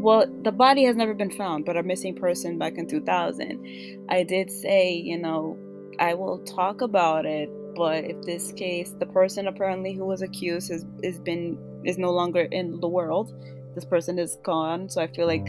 well, 0.00 0.26
the 0.42 0.50
body 0.50 0.82
has 0.86 0.96
never 0.96 1.14
been 1.14 1.30
found, 1.30 1.64
but 1.64 1.76
a 1.76 1.84
missing 1.84 2.16
person 2.16 2.58
back 2.58 2.76
in 2.76 2.88
2000. 2.88 4.06
I 4.08 4.24
did 4.24 4.50
say, 4.50 4.94
you 4.94 5.16
know, 5.16 5.56
I 6.00 6.14
will 6.14 6.40
talk 6.40 6.80
about 6.80 7.24
it, 7.24 7.48
but 7.76 8.04
if 8.04 8.22
this 8.22 8.52
case, 8.52 8.94
the 8.98 9.06
person 9.06 9.46
apparently 9.46 9.92
who 9.92 10.04
was 10.04 10.22
accused 10.22 10.70
has, 10.70 10.86
has 11.04 11.18
been 11.20 11.58
is 11.84 11.98
no 11.98 12.10
longer 12.10 12.42
in 12.50 12.80
the 12.80 12.88
world, 12.88 13.32
this 13.76 13.84
person 13.84 14.18
is 14.18 14.38
gone. 14.42 14.88
So 14.88 15.02
I 15.02 15.06
feel 15.06 15.26
like 15.26 15.46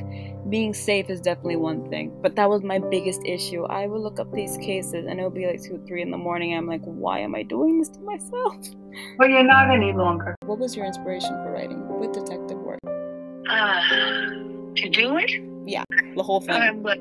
being 0.50 0.74
safe 0.74 1.10
is 1.10 1.22
definitely 1.22 1.56
one 1.56 1.90
thing. 1.90 2.16
But 2.22 2.36
that 2.36 2.50
was 2.50 2.62
my 2.62 2.78
biggest 2.78 3.22
issue. 3.26 3.64
I 3.64 3.88
would 3.88 4.02
look 4.02 4.20
up 4.20 4.32
these 4.34 4.58
cases 4.58 5.06
and 5.08 5.20
it 5.20 5.24
would 5.24 5.34
be 5.34 5.48
like 5.48 5.64
two, 5.64 5.82
three 5.88 6.02
in 6.02 6.12
the 6.12 6.18
morning. 6.18 6.54
I'm 6.54 6.68
like, 6.68 6.84
why 6.84 7.20
am 7.20 7.34
I 7.34 7.44
doing 7.44 7.80
this 7.80 7.90
to 7.90 8.00
myself? 8.02 8.56
Well, 9.20 9.30
you're 9.30 9.44
not 9.44 9.70
any 9.70 9.94
longer. 9.94 10.36
What 10.48 10.58
was 10.58 10.76
your 10.76 10.88
inspiration 10.88 11.30
for 11.44 11.52
writing 11.52 11.88
with 12.00 12.14
detective 12.14 12.58
work? 12.58 12.80
Uh, 13.48 13.80
to 14.76 14.90
do 14.90 15.18
it? 15.18 15.30
Yeah, 15.68 15.84
the 16.16 16.24
whole 16.24 16.42
thing. 16.42 16.56
Um, 16.56 16.82
but 16.82 16.98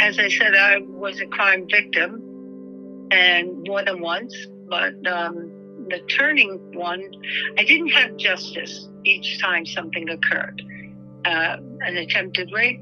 as 0.00 0.18
I 0.18 0.28
said, 0.28 0.56
I 0.56 0.78
was 0.78 1.20
a 1.20 1.26
crime 1.26 1.68
victim 1.70 2.23
and 3.10 3.62
more 3.66 3.84
than 3.84 4.00
once, 4.00 4.34
but 4.68 4.94
um, 5.06 5.52
the 5.88 6.00
turning 6.08 6.58
one, 6.74 7.10
I 7.58 7.64
didn't 7.64 7.88
have 7.88 8.16
justice 8.16 8.88
each 9.04 9.40
time 9.40 9.66
something 9.66 10.08
occurred. 10.08 10.62
Uh, 11.24 11.56
an 11.80 11.96
attempted 11.96 12.50
rape, 12.52 12.80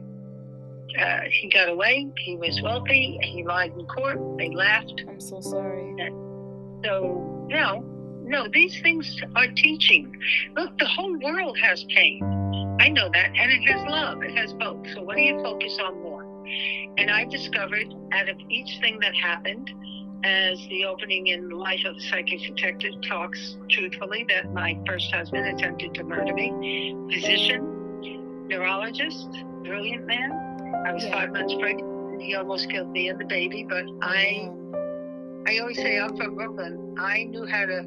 uh, 0.99 1.21
he 1.31 1.49
got 1.49 1.69
away. 1.69 2.09
He 2.19 2.37
was 2.37 2.61
wealthy. 2.63 3.19
He 3.23 3.45
lied 3.45 3.73
in 3.73 3.87
court. 3.87 4.19
They 4.39 4.51
laughed. 4.51 5.03
I'm 5.09 5.21
so 5.21 5.41
sorry. 5.41 5.95
So, 6.85 7.47
no, 7.49 7.85
no, 8.25 8.49
these 8.53 8.81
things 8.83 9.21
are 9.37 9.49
teaching. 9.49 10.15
Look, 10.57 10.77
the 10.79 10.87
whole 10.87 11.17
world 11.19 11.57
has 11.59 11.85
pain. 11.85 12.21
I 12.81 12.89
know 12.89 13.09
that. 13.13 13.31
And 13.37 13.53
it 13.53 13.63
has 13.71 13.81
love. 13.89 14.23
It 14.23 14.37
has 14.37 14.53
both. 14.55 14.87
So, 14.95 15.03
what 15.03 15.17
do 15.17 15.23
you 15.23 15.41
focus 15.43 15.79
on 15.83 16.03
more? 16.03 16.25
And 16.99 17.11
I 17.11 17.25
discovered 17.25 17.95
out 18.13 18.29
of 18.29 18.37
each 18.51 18.79
thing 18.81 18.99
that 19.01 19.15
happened, 19.15 19.71
as 20.25 20.59
the 20.69 20.85
opening 20.85 21.29
in 21.29 21.51
Life 21.51 21.85
of 21.85 21.97
a 21.97 22.01
Psychic 22.01 22.41
Detective 22.41 22.95
talks 23.03 23.57
truthfully 23.69 24.25
that 24.29 24.53
my 24.53 24.79
first 24.87 25.13
husband 25.13 25.47
attempted 25.47 25.95
to 25.95 26.05
murder 26.05 26.33
me. 26.33 26.95
Physician, 27.13 28.47
neurologist, 28.49 29.29
brilliant 29.65 30.07
man. 30.07 30.33
I 30.87 30.93
was 30.93 31.05
yeah. 31.05 31.13
five 31.13 31.33
months 31.33 31.55
pregnant. 31.55 32.21
He 32.23 32.35
almost 32.35 32.71
killed 32.71 32.91
me 32.91 33.09
and 33.09 33.19
the 33.19 33.25
baby, 33.25 33.67
but 33.69 33.85
I, 34.01 34.51
I 35.47 35.59
always 35.59 35.77
say 35.77 35.99
I'm 35.99 36.17
from 36.17 36.37
Brooklyn. 36.37 36.95
I 36.99 37.25
knew 37.25 37.47
how 37.47 37.67
to 37.67 37.83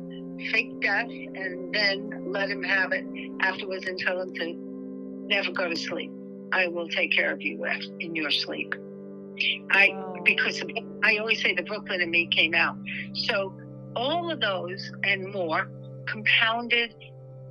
fake 0.51 0.81
death 0.81 1.07
and 1.07 1.73
then 1.73 2.31
let 2.31 2.49
him 2.49 2.63
have 2.63 2.91
it 2.91 3.05
afterwards 3.39 3.85
and 3.85 3.97
tell 3.97 4.21
him 4.21 4.33
to 4.35 4.53
never 5.27 5.51
go 5.51 5.69
to 5.69 5.75
sleep. 5.75 6.11
I 6.51 6.67
will 6.67 6.89
take 6.89 7.11
care 7.11 7.31
of 7.31 7.41
you 7.41 7.65
in 7.99 8.15
your 8.15 8.31
sleep. 8.31 8.75
I 9.71 9.89
wow. 9.89 10.15
because 10.23 10.61
I 11.03 11.17
always 11.17 11.41
say 11.41 11.53
the 11.53 11.63
Brooklyn 11.63 12.01
and 12.01 12.11
me 12.11 12.27
came 12.27 12.53
out. 12.53 12.77
So 13.13 13.53
all 13.95 14.31
of 14.31 14.39
those 14.39 14.91
and 15.03 15.31
more 15.31 15.69
compounded 16.07 16.95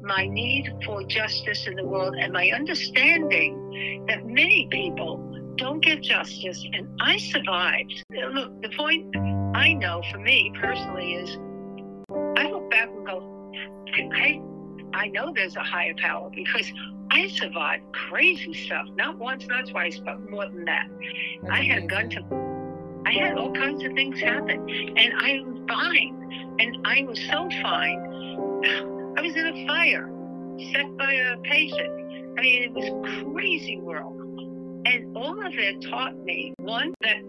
my 0.02 0.26
need 0.26 0.70
for 0.84 1.02
justice 1.04 1.66
in 1.66 1.76
the 1.76 1.84
world 1.84 2.14
and 2.14 2.32
my 2.32 2.50
understanding 2.50 4.04
that 4.08 4.26
many 4.26 4.68
people 4.70 5.18
don't 5.56 5.82
get 5.82 6.02
justice 6.02 6.64
and 6.72 6.88
I 7.00 7.16
survived. 7.16 8.04
Look, 8.10 8.60
the 8.62 8.70
point 8.76 9.16
I 9.56 9.72
know 9.72 10.02
for 10.10 10.18
me 10.18 10.52
personally 10.60 11.14
is 11.14 11.36
I 12.36 12.50
look 12.50 12.70
back 12.70 12.88
and 12.88 13.06
go, 13.06 13.52
I 14.14 14.42
I 14.92 15.08
know 15.08 15.32
there's 15.34 15.56
a 15.56 15.62
higher 15.62 15.94
power 15.96 16.30
because 16.34 16.70
I 17.10 17.28
survived 17.28 17.84
crazy 17.92 18.52
stuff. 18.54 18.86
Not 18.96 19.18
once, 19.18 19.46
not 19.46 19.68
twice, 19.68 19.98
but 19.98 20.30
more 20.30 20.46
than 20.46 20.64
that. 20.64 20.88
That's 21.42 21.52
I 21.52 21.62
had 21.62 21.84
a 21.84 21.86
gun 21.86 22.10
to. 22.10 22.24
I 23.06 23.12
had 23.12 23.36
all 23.36 23.52
kinds 23.52 23.84
of 23.84 23.92
things 23.92 24.18
happen, 24.20 24.68
and 24.96 25.14
I 25.18 25.42
was 25.46 25.60
fine. 25.68 26.56
And 26.58 26.86
I 26.86 27.04
was 27.04 27.18
so 27.30 27.48
fine. 27.62 27.98
I 29.16 29.20
was 29.20 29.34
in 29.36 29.46
a 29.46 29.66
fire. 29.66 30.10
set 30.72 30.96
by 30.96 31.12
a 31.12 31.36
patient. 31.38 31.90
I 32.38 32.42
mean, 32.42 32.62
it 32.64 32.72
was 32.72 33.32
crazy 33.32 33.78
world. 33.78 34.16
And 34.86 35.16
all 35.16 35.44
of 35.44 35.54
it 35.54 35.82
taught 35.82 36.16
me 36.24 36.54
one, 36.58 36.94
that 37.02 37.22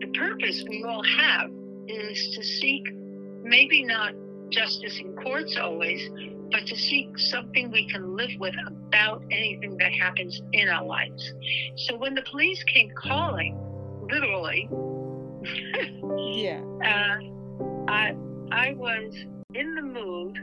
the 0.00 0.06
purpose 0.18 0.64
we 0.68 0.84
all 0.84 1.02
have 1.02 1.50
is 1.88 2.34
to 2.34 2.42
seek 2.42 2.84
maybe 3.42 3.84
not 3.84 4.12
justice 4.50 4.98
in 4.98 5.14
courts 5.16 5.56
always, 5.56 6.08
but 6.50 6.66
to 6.66 6.76
seek 6.76 7.18
something 7.18 7.70
we 7.70 7.88
can 7.88 8.16
live 8.16 8.30
with 8.38 8.54
about 8.68 9.22
anything 9.30 9.76
that 9.78 9.92
happens 9.92 10.40
in 10.52 10.68
our 10.68 10.84
lives. 10.84 11.32
So 11.76 11.96
when 11.96 12.14
the 12.14 12.22
police 12.22 12.62
came 12.64 12.90
calling, 12.96 13.58
literally, 14.10 14.68
yeah, 16.32 16.60
uh, 16.84 17.18
I 17.88 18.16
I 18.52 18.74
was 18.74 19.14
in 19.54 19.74
the 19.74 19.82
mood 19.82 20.38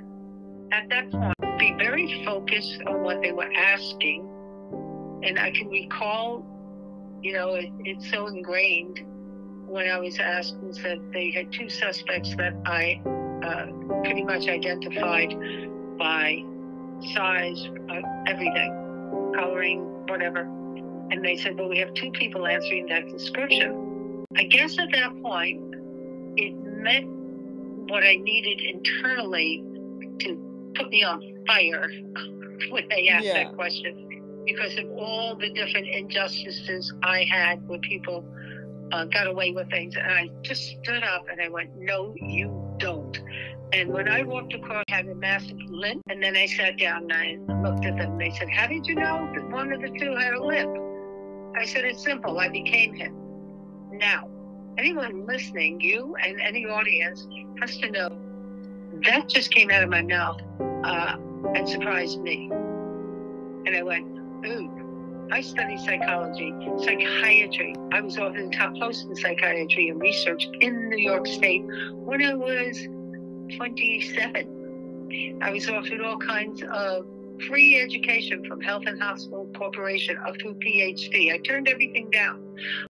at 0.72 0.90
that 0.90 1.12
point 1.12 1.34
to 1.42 1.58
be 1.58 1.74
very 1.78 2.24
focused 2.26 2.82
on 2.88 3.04
what 3.04 3.22
they 3.22 3.32
were 3.32 3.52
asking, 3.54 4.28
and 5.24 5.40
I 5.40 5.52
can 5.52 5.70
recall, 5.70 6.46
you 7.22 7.34
know, 7.34 7.56
it, 7.56 7.72
it's 7.86 8.10
so 8.10 8.28
ingrained 8.28 9.02
when 9.68 9.90
I 9.90 9.98
was 10.00 10.20
asked 10.20 10.56
and 10.56 10.76
said 10.76 11.00
they 11.14 11.32
had 11.32 11.52
two 11.52 11.70
suspects 11.70 12.36
that 12.36 12.54
I 12.66 13.02
uh, 13.44 13.66
pretty 14.04 14.24
much 14.24 14.48
identified 14.48 15.34
by 15.98 16.44
size, 17.14 17.68
uh, 17.90 18.02
everything, 18.28 19.32
coloring, 19.36 19.82
whatever. 20.08 20.42
And 21.12 21.24
they 21.24 21.38
said, 21.38 21.58
well, 21.58 21.70
we 21.70 21.78
have 21.80 21.94
two 21.94 22.12
people 22.12 22.48
answering 22.48 22.88
that 22.88 23.08
description. 23.10 24.26
I 24.36 24.44
guess 24.46 24.78
at 24.80 24.90
that 24.94 25.22
point, 25.22 25.62
it 26.38 26.54
meant 26.56 27.08
what 27.90 28.04
I 28.04 28.16
needed 28.16 28.62
internally 28.62 29.64
to 30.20 30.72
put 30.76 30.90
me 30.90 31.04
on 31.04 31.22
fire 31.46 31.90
when 32.70 32.88
they 32.90 33.10
asked 33.10 33.26
Yeah. 33.26 33.44
that 33.44 33.56
question 33.56 34.10
because 34.46 34.78
of 34.78 34.86
all 34.98 35.36
the 35.36 35.50
different 35.54 35.88
injustices 35.88 36.94
I 37.04 37.26
had 37.30 37.66
where 37.68 37.80
people 37.80 38.26
uh, 38.92 39.06
got 39.06 39.28
away 39.28 39.52
with 39.52 39.70
things. 39.70 39.96
And 39.96 40.06
I 40.06 40.30
just 40.42 40.76
stood 40.82 41.04
up 41.04 41.26
and 41.32 41.40
I 41.42 41.50
went, 41.50 41.70
no, 41.78 42.14
you. 42.18 42.73
And 43.74 43.92
when 43.92 44.08
I 44.08 44.22
walked 44.22 44.54
across, 44.54 44.84
I 44.88 44.98
had 44.98 45.08
a 45.08 45.16
massive 45.16 45.58
limp. 45.68 46.04
And 46.08 46.22
then 46.22 46.36
I 46.38 46.46
sat 46.46 46.78
down 46.78 47.10
and 47.10 47.14
I 47.14 47.54
looked 47.68 47.86
at 47.86 47.98
them. 47.98 48.20
They 48.20 48.30
said, 48.30 48.50
how 48.50 48.68
did 48.68 48.86
you 48.86 48.94
know 48.94 49.28
that 49.34 49.50
one 49.50 49.74
of 49.74 49.82
the 49.82 49.90
two 49.90 50.16
had 50.16 50.34
a 50.36 50.44
limp? 50.44 50.78
I 51.60 51.66
said, 51.66 51.84
it's 51.84 52.04
simple. 52.04 52.40
I 52.40 52.50
became 52.50 52.94
him. 52.94 53.16
Now, 53.92 54.30
anyone 54.78 55.26
listening, 55.26 55.82
you 55.82 56.16
and 56.24 56.40
any 56.40 56.66
audience, 56.66 57.28
has 57.62 57.76
to 57.78 57.90
know 57.90 58.10
that 59.06 59.28
just 59.28 59.52
came 59.52 59.72
out 59.72 59.82
of 59.82 59.90
my 59.90 60.04
mouth 60.04 60.40
uh, 60.84 61.16
and 61.56 61.68
surprised 61.68 62.22
me. 62.22 62.50
And 63.66 63.76
I 63.76 63.82
went, 63.82 64.06
ooh. 64.46 64.70
I 65.32 65.42
studied 65.42 65.80
psychology, 65.80 66.54
psychiatry. 66.78 67.76
I 67.92 68.02
was 68.02 68.20
often 68.20 68.52
top 68.52 68.76
post 68.76 69.08
in 69.08 69.16
psychiatry 69.16 69.90
and 69.90 70.00
research 70.00 70.48
in 70.60 70.90
New 70.90 70.98
York 70.98 71.26
State 71.26 71.64
when 71.94 72.24
I 72.24 72.36
was 72.36 72.88
27. 73.58 75.40
I 75.42 75.52
was 75.52 75.70
offered 75.70 76.02
all 76.02 76.18
kinds 76.18 76.64
of 76.72 77.06
free 77.48 77.80
education 77.80 78.46
from 78.48 78.62
Health 78.62 78.84
and 78.86 79.02
Hospital 79.02 79.50
Corporation 79.56 80.18
up 80.18 80.36
to 80.38 80.54
PhD. 80.56 81.34
I 81.34 81.38
turned 81.40 81.68
everything 81.68 82.10
down. 82.10 82.42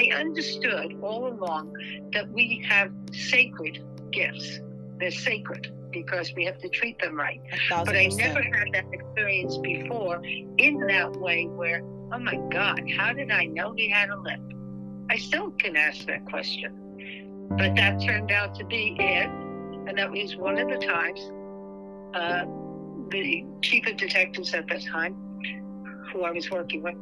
I 0.01 0.15
understood 0.15 0.97
all 1.01 1.27
along 1.27 1.73
that 2.13 2.29
we 2.31 2.63
have 2.67 2.91
sacred 3.11 3.83
gifts. 4.11 4.59
They're 4.97 5.11
sacred 5.11 5.71
because 5.91 6.33
we 6.35 6.45
have 6.45 6.57
to 6.59 6.69
treat 6.69 6.99
them 6.99 7.17
right. 7.17 7.41
But 7.69 7.95
I 7.95 8.07
never 8.07 8.41
had 8.41 8.67
that 8.73 8.85
experience 8.91 9.57
before 9.57 10.21
in 10.57 10.79
that 10.87 11.11
way 11.17 11.45
where, 11.45 11.81
oh 12.11 12.19
my 12.19 12.37
God, 12.49 12.89
how 12.97 13.13
did 13.13 13.31
I 13.31 13.45
know 13.45 13.73
he 13.73 13.89
had 13.89 14.09
a 14.09 14.17
lip? 14.17 14.39
I 15.09 15.17
still 15.17 15.51
can 15.51 15.75
ask 15.75 16.05
that 16.05 16.25
question. 16.25 16.77
But 17.49 17.75
that 17.75 18.01
turned 18.01 18.31
out 18.31 18.55
to 18.55 18.65
be 18.65 18.95
it. 18.99 19.29
And 19.87 19.97
that 19.97 20.11
was 20.11 20.35
one 20.35 20.57
of 20.59 20.67
the 20.69 20.77
times 20.77 21.19
uh, 22.13 22.45
the 23.09 23.45
chief 23.61 23.87
of 23.87 23.97
detectives 23.97 24.53
at 24.53 24.67
that 24.67 24.83
time, 24.83 25.15
who 26.11 26.23
I 26.23 26.31
was 26.31 26.49
working 26.51 26.81
with, 26.83 26.95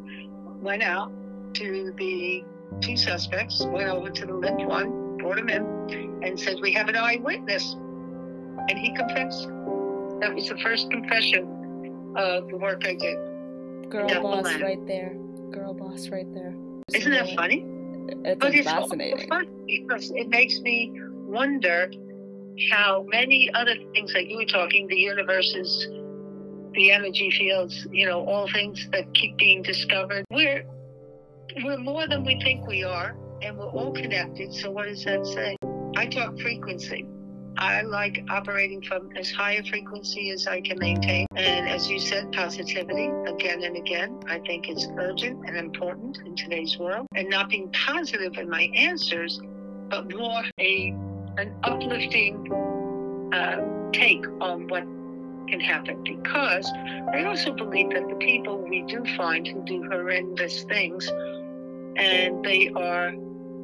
went 0.61 0.83
out 0.83 1.11
to 1.55 1.93
the 1.97 2.43
two 2.81 2.95
suspects, 2.95 3.65
went 3.65 3.89
over 3.89 4.09
to 4.09 4.25
the 4.25 4.33
limp 4.33 4.61
one, 4.61 5.17
brought 5.17 5.39
him 5.39 5.49
in, 5.49 6.19
and 6.23 6.39
said, 6.39 6.57
We 6.61 6.71
have 6.73 6.89
an 6.89 6.95
eyewitness. 6.95 7.73
And 7.73 8.77
he 8.77 8.93
confessed. 8.95 9.47
That 10.19 10.33
was 10.35 10.49
the 10.49 10.57
first 10.61 10.91
confession 10.91 12.13
of 12.15 12.49
the 12.49 12.57
work 12.57 12.83
I 12.85 12.95
did. 12.95 13.17
Girl 13.89 14.07
Double 14.07 14.31
boss 14.31 14.59
right 14.61 14.85
there. 14.85 15.15
Girl 15.51 15.73
boss 15.73 16.09
right 16.09 16.31
there. 16.33 16.53
Isn't 16.93 17.11
that 17.11 17.29
funny? 17.35 17.65
It's 18.25 18.39
But 18.39 18.53
it's 18.53 18.69
fascinating. 18.69 19.27
fun 19.27 19.47
because 19.65 20.11
it 20.11 20.29
makes 20.29 20.59
me 20.59 20.91
wonder 21.25 21.89
how 22.71 23.05
many 23.07 23.49
other 23.53 23.75
things 23.93 24.13
like 24.13 24.29
you 24.29 24.37
were 24.37 24.45
talking, 24.45 24.87
the 24.87 24.95
universes, 24.97 25.87
the 26.73 26.91
energy 26.91 27.31
fields, 27.31 27.87
you 27.91 28.05
know, 28.05 28.25
all 28.25 28.49
things 28.51 28.87
that 28.91 29.13
keep 29.13 29.37
being 29.37 29.61
discovered. 29.61 30.25
We're 30.29 30.65
we're 31.63 31.77
more 31.77 32.07
than 32.07 32.23
we 32.23 32.39
think 32.41 32.67
we 32.67 32.83
are, 32.83 33.15
and 33.41 33.57
we're 33.57 33.69
all 33.69 33.91
connected. 33.91 34.53
So 34.53 34.71
what 34.71 34.85
does 34.85 35.03
that 35.05 35.25
say? 35.25 35.55
I 35.97 36.05
talk 36.05 36.39
frequency. 36.39 37.05
I 37.57 37.81
like 37.81 38.23
operating 38.29 38.81
from 38.83 39.09
as 39.17 39.31
high 39.31 39.53
a 39.53 39.63
frequency 39.63 40.31
as 40.31 40.47
I 40.47 40.61
can 40.61 40.79
maintain. 40.79 41.25
And 41.35 41.67
as 41.67 41.89
you 41.89 41.99
said, 41.99 42.31
positivity 42.31 43.09
again 43.27 43.63
and 43.63 43.75
again. 43.75 44.17
I 44.29 44.39
think 44.39 44.69
it's 44.69 44.87
urgent 44.97 45.45
and 45.45 45.57
important 45.57 46.19
in 46.25 46.35
today's 46.35 46.77
world. 46.77 47.07
And 47.15 47.29
not 47.29 47.49
being 47.49 47.69
positive 47.73 48.37
in 48.37 48.49
my 48.49 48.71
answers, 48.75 49.41
but 49.89 50.15
more 50.15 50.43
a 50.59 50.95
an 51.39 51.55
uplifting 51.63 52.35
uh, 53.33 53.61
take 53.93 54.25
on 54.41 54.67
what 54.67 54.83
can 55.47 55.59
happen. 55.59 56.03
Because 56.03 56.71
I 57.13 57.23
also 57.23 57.53
believe 57.53 57.89
that 57.91 58.07
the 58.07 58.15
people 58.15 58.57
we 58.69 58.83
do 58.83 59.03
find 59.17 59.47
who 59.47 59.63
do 59.65 59.83
horrendous 59.89 60.63
things, 60.63 61.07
and 61.95 62.43
they 62.43 62.69
are 62.75 63.13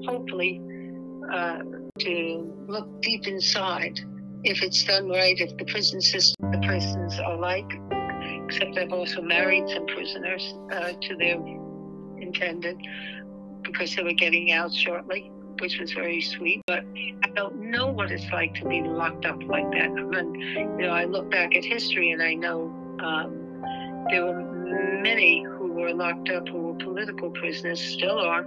hopefully 0.05 0.61
uh, 1.31 1.59
to 1.99 2.53
look 2.67 3.01
deep 3.01 3.27
inside 3.27 3.99
if 4.43 4.61
it's 4.61 4.83
done 4.83 5.09
right, 5.09 5.39
if 5.39 5.57
the 5.57 5.65
prison 5.65 5.99
system, 5.99 6.51
the 6.51 6.59
prisons 6.67 7.19
are 7.19 7.37
like, 7.37 7.69
except 8.45 8.77
I've 8.77 8.93
also 8.93 9.21
married 9.21 9.67
some 9.69 9.87
prisoners 9.87 10.53
uh, 10.71 10.91
to 11.01 11.15
their 11.17 11.37
intended 12.21 12.77
because 13.63 13.95
they 13.95 14.03
were 14.03 14.13
getting 14.13 14.51
out 14.51 14.71
shortly, 14.71 15.31
which 15.59 15.79
was 15.79 15.91
very 15.93 16.21
sweet. 16.21 16.61
But 16.67 16.83
I 17.23 17.29
don't 17.35 17.69
know 17.71 17.87
what 17.87 18.11
it's 18.11 18.29
like 18.31 18.53
to 18.55 18.67
be 18.67 18.81
locked 18.81 19.25
up 19.25 19.41
like 19.43 19.69
that. 19.71 19.89
I 19.89 20.03
mean, 20.03 20.35
you 20.79 20.85
know, 20.85 20.89
I 20.89 21.05
look 21.05 21.29
back 21.31 21.55
at 21.55 21.63
history 21.63 22.11
and 22.11 22.21
I 22.21 22.33
know 22.33 22.73
um, 23.03 23.61
there 24.09 24.25
were 24.25 25.01
many 25.01 25.43
who 25.43 25.71
were 25.73 25.93
locked 25.93 26.29
up 26.29 26.47
who 26.47 26.57
were 26.59 26.75
political 26.75 27.29
prisoners, 27.31 27.79
still 27.81 28.19
are. 28.19 28.45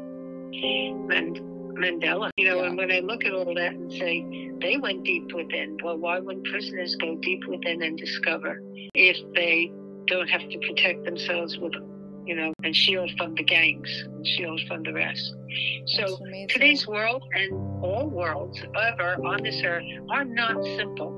And 0.51 1.40
Mandela, 1.79 2.31
you 2.37 2.47
know, 2.49 2.62
Yeah. 2.62 2.68
and 2.68 2.77
when 2.77 2.90
I 2.90 3.01
look 3.01 3.25
at 3.25 3.33
all 3.33 3.55
that 3.55 3.73
and 3.73 3.92
say 3.92 4.51
they 4.61 4.77
went 4.79 5.05
deep 5.05 5.33
within, 5.33 5.77
well, 5.83 5.97
why 5.97 6.18
wouldn't 6.18 6.47
prisoners 6.47 6.97
go 6.97 7.16
deep 7.16 7.47
within 7.47 7.83
and 7.83 7.97
discover 7.97 8.61
if 8.94 9.16
they 9.35 9.71
don't 10.07 10.29
have 10.29 10.49
to 10.49 10.59
protect 10.59 11.05
themselves 11.05 11.59
with, 11.59 11.75
you 12.29 12.37
know, 12.37 12.53
and 12.62 12.77
shield 12.77 13.11
from 13.17 13.35
the 13.35 13.43
gangs, 13.43 13.88
and 14.05 14.27
shield 14.27 14.61
from 14.69 14.83
the 14.83 14.93
rest? 14.93 15.35
So 15.87 16.19
today's 16.51 16.87
world 16.87 17.25
and 17.33 17.53
all 17.83 18.07
worlds 18.07 18.61
ever 18.77 19.14
on 19.27 19.43
this 19.43 19.62
earth 19.64 19.85
are 20.11 20.25
not 20.27 20.62
simple. 20.77 21.11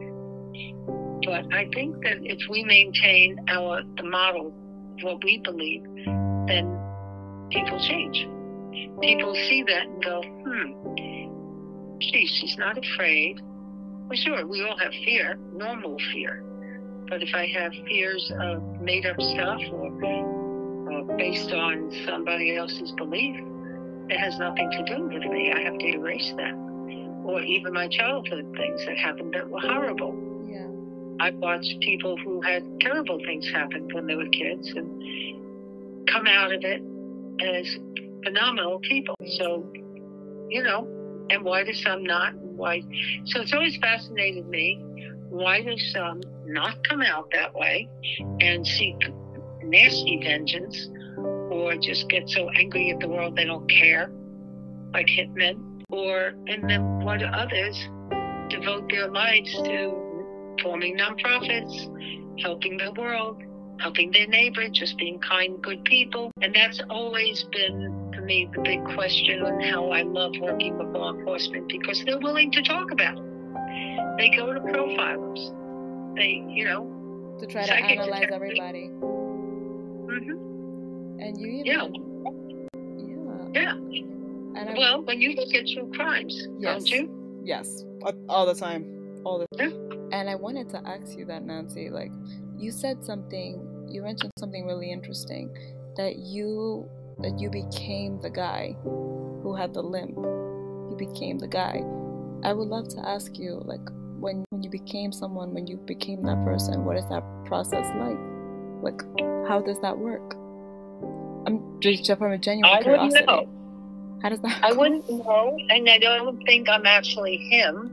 But 1.25 1.53
I 1.53 1.69
think 1.75 1.97
that 2.05 2.19
if 2.23 2.39
we 2.49 2.63
maintain 2.63 3.45
our 3.49 3.83
the 3.97 4.05
model 4.05 4.55
of 4.97 5.03
what 5.03 5.25
we 5.25 5.39
believe, 5.39 5.83
then 6.47 6.79
people 7.51 7.81
change. 7.81 8.29
People 9.03 9.35
see 9.35 9.65
that 9.67 9.87
and 9.87 10.05
go, 10.05 10.23
hmm, 10.23 10.95
gee, 11.99 12.27
she's 12.27 12.57
not 12.57 12.79
afraid. 12.79 13.41
Well, 13.43 14.17
sure, 14.17 14.47
we 14.47 14.65
all 14.65 14.79
have 14.79 14.93
fear, 15.05 15.39
normal 15.53 15.97
fear. 16.13 16.45
But 17.09 17.21
if 17.23 17.35
I 17.35 17.47
have 17.47 17.73
fears 17.89 18.33
of 18.41 18.81
made 18.81 19.07
up 19.07 19.21
stuff 19.21 19.61
or, 19.73 19.91
or 20.91 21.17
based 21.17 21.53
on 21.53 21.91
somebody 22.07 22.57
else's 22.57 22.93
belief, 22.93 23.37
it 24.09 24.19
has 24.19 24.39
nothing 24.39 24.71
to 24.71 24.85
do 24.85 25.05
with 25.05 25.23
me. 25.25 25.53
I 25.53 25.61
have 25.61 25.79
to 25.79 25.87
erase 25.87 26.33
that. 26.37 26.55
Or 27.25 27.41
even 27.41 27.73
my 27.73 27.89
childhood 27.89 28.53
things 28.57 28.85
that 28.87 28.97
happened 28.99 29.35
that 29.35 29.49
were 29.49 29.61
horrible. 29.61 30.15
Yeah. 30.49 30.67
I've 31.21 31.37
watched 31.37 31.79
people 31.81 32.17
who 32.17 32.41
had 32.41 32.65
terrible 32.81 33.19
things 33.25 33.49
happen 33.53 33.89
when 33.93 34.07
they 34.07 34.17
were 34.17 34.29
kids 34.29 34.71
and 34.71 36.09
come 36.09 36.27
out 36.27 36.53
of 36.53 36.65
it 36.65 36.83
as 37.41 37.79
phenomenal 38.25 38.81
people. 38.81 39.15
So, 39.27 39.65
you 40.49 40.63
know, 40.63 40.89
and 41.31 41.45
why 41.45 41.63
do 41.63 41.73
some 41.73 42.03
not? 42.03 42.35
Why? 42.37 42.83
So 43.27 43.41
it's 43.41 43.53
always 43.53 43.77
fascinated 43.77 44.49
me. 44.49 44.85
Why 45.29 45.63
do 45.63 45.79
some 45.79 46.23
not 46.45 46.83
come 46.89 47.03
out 47.03 47.31
that 47.33 47.55
way 47.55 47.89
and 48.41 48.67
seek 48.67 48.97
nasty 49.71 50.21
vengeance 50.23 50.89
or 51.51 51.75
just 51.77 52.09
get 52.09 52.29
so 52.29 52.49
angry 52.51 52.91
at 52.91 53.01
the 53.01 53.09
world 53.09 53.37
they 53.37 53.45
don't 53.45 53.69
care, 53.69 54.11
like 54.93 55.07
hitmen, 55.07 55.83
or 55.91 56.33
and 56.47 56.69
then 56.69 57.01
what 57.01 57.23
others 57.23 57.77
devote 58.49 58.89
their 58.91 59.09
lives 59.09 59.53
to 59.65 60.57
forming 60.63 60.97
nonprofits, 60.97 62.41
helping 62.43 62.77
the 62.77 62.93
world, 62.93 63.43
helping 63.81 64.11
their 64.11 64.27
neighbor, 64.27 64.69
just 64.69 64.97
being 64.99 65.19
kind, 65.21 65.63
good 65.63 65.83
people. 65.85 66.31
And 66.43 66.55
that's 66.55 66.81
always 66.91 67.45
been, 67.53 68.11
to 68.13 68.21
me, 68.21 68.49
the 68.55 68.61
big 68.63 68.85
question 68.95 69.43
on 69.43 69.61
how 69.61 69.91
I 69.91 70.03
love 70.03 70.33
working 70.41 70.77
with 70.77 70.89
law 70.89 71.15
enforcement 71.15 71.69
because 71.69 72.03
they're 72.05 72.19
willing 72.19 72.51
to 72.53 72.63
talk 72.63 72.91
about 72.91 73.19
it. 73.19 73.25
They 74.19 74.31
go 74.37 74.53
to 74.53 74.61
profilers. 74.61 75.57
They, 76.17 76.45
you 76.49 76.65
know, 76.65 77.37
to 77.41 77.47
try 77.47 77.67
to 77.67 77.75
analyze 77.75 78.27
everybody. 78.33 78.91
Mm-hmm. 80.11 81.21
And 81.21 81.41
you 81.41 81.47
even. 81.49 81.67
Yeah. 81.67 81.89
Yeah. 83.53 83.75
Yeah. 83.93 84.01
And 84.57 84.77
well, 84.77 85.03
when 85.03 85.21
you 85.21 85.35
look 85.35 85.55
at 85.55 85.67
true 85.69 85.91
crimes, 85.95 86.49
yes. 86.59 86.85
don't 86.85 86.91
you? 86.91 87.41
Yes, 87.45 87.85
all 88.29 88.47
the 88.47 88.55
time, 88.55 88.85
all 89.25 89.39
the 89.39 89.47
time. 89.57 89.73
And 90.13 90.29
I 90.29 90.35
wanted 90.35 90.69
to 90.71 90.83
ask 90.87 91.17
you 91.17 91.25
that, 91.27 91.45
Nancy. 91.45 91.89
Like, 91.89 92.11
you 92.57 92.71
said 92.71 93.05
something. 93.05 93.87
You 93.89 94.03
mentioned 94.03 94.33
something 94.39 94.67
really 94.67 94.91
interesting 94.91 95.57
that 95.97 96.19
you 96.19 96.89
that 97.19 97.39
you 97.39 97.51
became 97.51 98.21
the 98.21 98.31
guy 98.31 98.77
who 98.83 99.55
had 99.55 99.73
the 99.73 99.83
limp. 99.83 100.17
You 100.17 100.97
became 100.99 101.39
the 101.39 101.49
guy. 101.49 101.83
I 102.43 102.53
would 102.53 102.69
love 102.69 102.89
to 102.89 103.01
ask 103.07 103.39
you, 103.39 103.63
like, 103.65 103.87
when 104.19 104.45
when 104.51 104.63
you 104.63 104.71
became 104.71 105.13
someone, 105.13 105.55
when 105.55 105.67
you 105.67 105.77
became 105.77 106.23
that 106.25 106.45
person, 106.45 106.85
what 106.85 106.97
is 106.97 107.07
that 107.09 107.23
process 107.47 107.87
like? 107.97 108.19
Like, 108.83 109.03
how 109.51 109.61
does 109.61 109.81
that 109.81 109.99
work? 109.99 110.37
I'm 111.45 111.81
just 111.81 112.07
from 112.07 112.31
a 112.31 112.39
genuine 112.39 112.73
I 112.73 112.83
curiosity. 112.83 113.25
Know. 113.27 113.49
How 114.23 114.29
does 114.29 114.39
that? 114.43 114.63
work? 114.63 114.63
I 114.63 114.73
wouldn't 114.73 115.11
know, 115.11 115.59
and 115.69 115.91
I 115.91 115.99
don't 115.99 116.41
think 116.47 116.69
I'm 116.69 116.87
actually 116.87 117.37
him. 117.37 117.93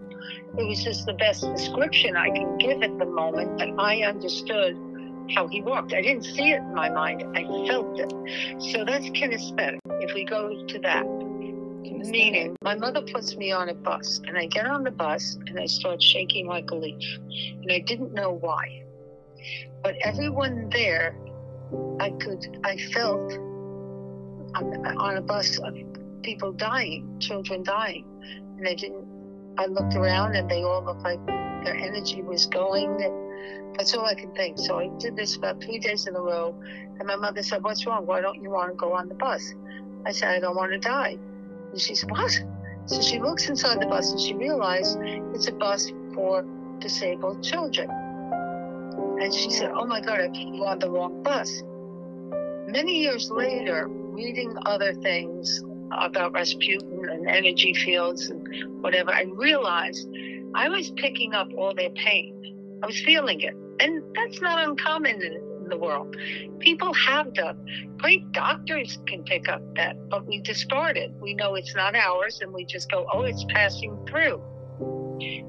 It 0.56 0.68
was 0.68 0.84
just 0.84 1.08
the 1.08 1.14
best 1.14 1.42
description 1.42 2.16
I 2.16 2.30
can 2.30 2.60
give 2.60 2.84
at 2.84 3.00
the 3.00 3.08
moment 3.08 3.58
that 3.58 3.70
I 3.80 4.04
understood 4.04 4.78
how 5.34 5.48
he 5.48 5.64
walked. 5.64 5.94
I 5.94 6.02
didn't 6.02 6.26
see 6.26 6.52
it 6.52 6.58
in 6.58 6.76
my 6.76 6.92
mind, 6.92 7.24
I 7.36 7.42
felt 7.68 8.00
it. 8.00 8.14
So 8.62 8.86
that's 8.86 9.08
kinesthetic. 9.08 9.80
If 9.88 10.14
we 10.14 10.26
go 10.26 10.64
to 10.64 10.80
that, 10.80 11.08
meaning 11.08 12.56
my 12.62 12.76
mother 12.76 13.02
puts 13.02 13.36
me 13.36 13.52
on 13.52 13.70
a 13.70 13.74
bus, 13.74 14.22
and 14.28 14.38
I 14.38 14.46
get 14.46 14.68
on 14.68 14.84
the 14.84 14.92
bus 14.92 15.40
and 15.48 15.60
I 15.60 15.66
start 15.66 16.04
shaking 16.04 16.46
like 16.46 16.70
a 16.70 16.76
leaf, 16.76 17.18
and 17.64 17.72
I 17.72 17.80
didn't 17.80 18.14
know 18.14 18.34
why. 18.34 18.84
But 19.82 19.96
everyone 20.04 20.70
there, 20.70 21.16
I 22.00 22.12
could, 22.12 22.60
I 22.64 22.78
felt 22.78 23.34
on, 24.56 25.18
a 25.18 25.22
bus 25.22 25.58
of 25.60 25.76
people 26.24 26.52
dying, 26.52 27.20
children 27.20 27.64
dying. 27.64 28.06
And 28.58 28.68
I 28.68 28.74
didn't, 28.74 29.06
I 29.58 29.66
looked 29.66 29.96
around 29.96 30.36
and 30.36 30.50
they 30.50 30.64
all 30.64 30.84
looked 30.84 31.02
like 31.02 31.26
their 31.26 31.76
energy 31.76 32.22
was 32.22 32.46
going. 32.46 32.98
That's 33.78 33.94
all 33.94 34.06
I 34.06 34.16
could 34.16 34.34
think. 34.36 34.58
So 34.58 34.80
I 34.80 34.88
did 35.00 35.16
this 35.16 35.36
about 35.36 35.62
three 35.62 35.80
days 35.80 36.08
in 36.08 36.16
a 36.16 36.22
row. 36.22 36.60
And 37.00 37.08
my 37.08 37.16
mother 37.16 37.44
said, 37.44 37.64
What's 37.64 37.86
wrong? 37.86 38.06
Why 38.06 38.22
don't 38.22 38.42
you 38.42 38.50
want 38.50 38.72
to 38.72 38.76
go 38.76 38.94
on 38.94 39.08
the 39.10 39.16
bus? 39.16 39.54
I 40.06 40.12
said, 40.12 40.30
I 40.30 40.40
don't 40.40 40.56
want 40.56 40.72
to 40.72 40.80
die. 40.80 41.18
And 41.72 41.80
she 41.80 41.96
said, 41.96 42.10
What? 42.10 42.32
So 42.86 43.02
she 43.02 43.20
looks 43.20 43.50
inside 43.50 43.82
the 43.82 43.88
bus 43.88 44.12
and 44.12 44.20
she 44.20 44.34
realized 44.34 44.98
it's 45.34 45.48
a 45.48 45.52
bus 45.52 45.92
for 46.14 46.46
disabled 46.80 47.44
children. 47.44 47.90
And 49.20 49.34
she 49.34 49.50
said, 49.50 49.72
Oh 49.72 49.86
my 49.86 50.00
God, 50.00 50.20
I 50.20 50.28
put 50.28 50.38
you 50.38 50.66
on 50.66 50.80
the 50.80 50.90
wrong 50.90 51.24
bus. 51.24 51.64
Many 52.68 53.00
years 53.00 53.32
later, 53.32 53.88
reading 53.88 54.56
other 54.66 54.94
things 54.94 55.64
about 55.92 56.34
Rasputin 56.34 57.10
and 57.10 57.28
energy 57.28 57.74
fields 57.74 58.30
and 58.30 58.48
whatever, 58.82 59.12
I 59.12 59.24
realized 59.24 60.08
I 60.54 60.70
was 60.70 60.92
picking 60.92 61.34
up 61.34 61.48
all 61.58 61.74
their 61.74 61.90
pain. 61.92 62.80
I 62.84 62.86
was 62.86 63.00
feeling 63.02 63.42
it. 63.42 63.56
And 63.80 64.04
that's 64.16 64.42
not 64.42 64.68
uncommon 64.68 65.22
in 65.22 65.70
the 65.70 65.78
world. 65.78 66.16
People 66.60 66.94
have 66.94 67.34
done. 67.34 67.58
Great 67.98 68.32
doctors 68.32 69.00
can 69.08 69.24
pick 69.24 69.48
up 69.50 69.62
that, 69.76 69.96
but 70.10 70.26
we 70.26 70.42
discard 70.42 70.98
it. 70.98 71.12
We 71.22 71.34
know 71.34 71.56
it's 71.56 71.76
not 71.76 71.96
ours 71.96 72.40
and 72.42 72.54
we 72.54 72.66
just 72.66 72.90
go, 72.92 73.08
oh, 73.14 73.24
it's 73.24 73.46
passing 73.50 73.98
through. 74.08 74.42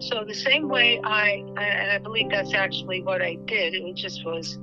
So 0.01 0.25
the 0.27 0.35
same 0.35 0.69
way 0.69 1.01
I, 1.03 1.45
and 1.57 1.91
I 1.91 1.99
believe 1.99 2.31
that's 2.31 2.55
actually 2.55 3.03
what 3.03 3.23
I 3.23 3.37
did, 3.47 3.75
it 3.75 3.97
just 3.97 4.25
was 4.25 4.59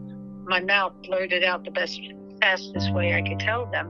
my 0.46 0.60
mouth 0.60 0.94
blurted 1.04 1.44
out 1.44 1.64
the 1.64 1.72
best, 1.72 2.00
fastest 2.42 2.94
way 2.94 3.14
I 3.16 3.22
could 3.22 3.40
tell 3.40 3.66
them 3.72 3.90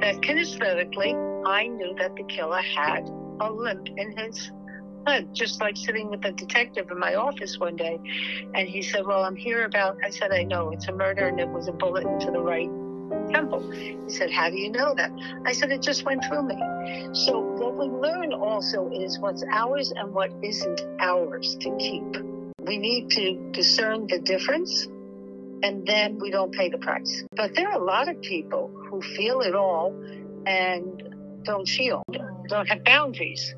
that 0.00 0.16
kinesthetically, 0.16 1.14
I 1.46 1.66
knew 1.66 1.94
that 1.98 2.14
the 2.16 2.24
killer 2.24 2.60
had 2.60 3.08
a 3.40 3.50
limp 3.50 3.88
in 3.96 4.16
his 4.16 4.50
head, 5.06 5.34
just 5.34 5.60
like 5.60 5.76
sitting 5.76 6.10
with 6.10 6.24
a 6.24 6.32
detective 6.32 6.90
in 6.90 6.98
my 6.98 7.14
office 7.14 7.58
one 7.58 7.76
day. 7.76 7.98
And 8.54 8.68
he 8.68 8.82
said, 8.82 9.06
Well, 9.06 9.24
I'm 9.24 9.36
here 9.36 9.64
about, 9.64 9.96
I 10.04 10.10
said, 10.10 10.32
I 10.32 10.44
know 10.44 10.70
it's 10.70 10.88
a 10.88 10.92
murder 10.92 11.28
and 11.28 11.40
it 11.40 11.48
was 11.48 11.68
a 11.68 11.72
bullet 11.72 12.06
into 12.06 12.30
the 12.30 12.40
right 12.40 12.70
temple. 13.30 13.70
He 13.70 13.96
said, 14.08 14.30
How 14.30 14.50
do 14.50 14.56
you 14.56 14.70
know 14.70 14.94
that? 14.94 15.10
I 15.44 15.52
said, 15.52 15.70
It 15.70 15.82
just 15.82 16.04
went 16.04 16.24
through 16.24 16.42
me. 16.42 16.56
So, 17.14 17.40
what 17.40 17.76
we 17.76 17.86
learn 17.86 18.32
also 18.32 18.90
is 18.90 19.18
what's 19.18 19.44
ours 19.50 19.92
and 19.94 20.12
what 20.12 20.32
isn't 20.42 20.80
ours 21.00 21.56
to 21.60 21.76
keep. 21.78 22.24
We 22.60 22.78
need 22.78 23.10
to 23.10 23.50
discern 23.52 24.06
the 24.06 24.18
difference 24.18 24.86
and 25.62 25.86
then 25.86 26.18
we 26.18 26.30
don't 26.30 26.52
pay 26.52 26.68
the 26.68 26.78
price. 26.78 27.24
But 27.34 27.54
there 27.54 27.68
are 27.68 27.80
a 27.80 27.84
lot 27.84 28.08
of 28.08 28.20
people 28.22 28.68
who 28.68 29.02
feel 29.02 29.40
it 29.40 29.54
all 29.54 29.94
and 30.46 31.42
don't 31.42 31.68
feel, 31.68 32.02
don't 32.48 32.68
have 32.68 32.84
boundaries. 32.84 33.54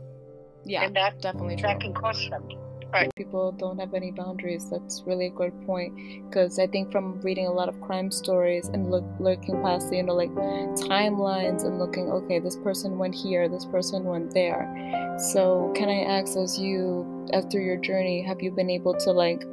Yeah, 0.64 0.84
and 0.84 0.96
that 0.96 1.20
definitely 1.20 1.56
true. 1.56 1.68
that 1.68 1.80
can 1.80 1.94
cost 1.94 2.28
them. 2.30 2.48
Right. 2.92 3.10
People 3.14 3.52
don't 3.52 3.78
have 3.78 3.94
any 3.94 4.10
boundaries. 4.10 4.68
That's 4.68 5.02
really 5.06 5.26
a 5.26 5.30
good 5.30 5.52
point. 5.64 5.94
Because 6.28 6.58
I 6.58 6.66
think 6.66 6.90
from 6.90 7.20
reading 7.20 7.46
a 7.46 7.52
lot 7.52 7.68
of 7.68 7.80
crime 7.80 8.10
stories 8.10 8.68
and 8.68 8.90
look, 8.90 9.04
looking 9.20 9.62
past, 9.62 9.92
you 9.92 10.02
know, 10.02 10.14
like 10.14 10.30
timelines 10.30 11.64
and 11.64 11.78
looking, 11.78 12.10
okay, 12.10 12.40
this 12.40 12.56
person 12.56 12.98
went 12.98 13.14
here, 13.14 13.48
this 13.48 13.64
person 13.64 14.04
went 14.04 14.34
there. 14.34 15.16
So, 15.32 15.72
can 15.76 15.88
I 15.88 16.02
ask, 16.18 16.36
as 16.36 16.58
you, 16.58 17.26
through 17.50 17.64
your 17.64 17.76
journey, 17.76 18.22
have 18.22 18.42
you 18.42 18.50
been 18.50 18.70
able 18.70 18.94
to 18.94 19.12
like 19.12 19.44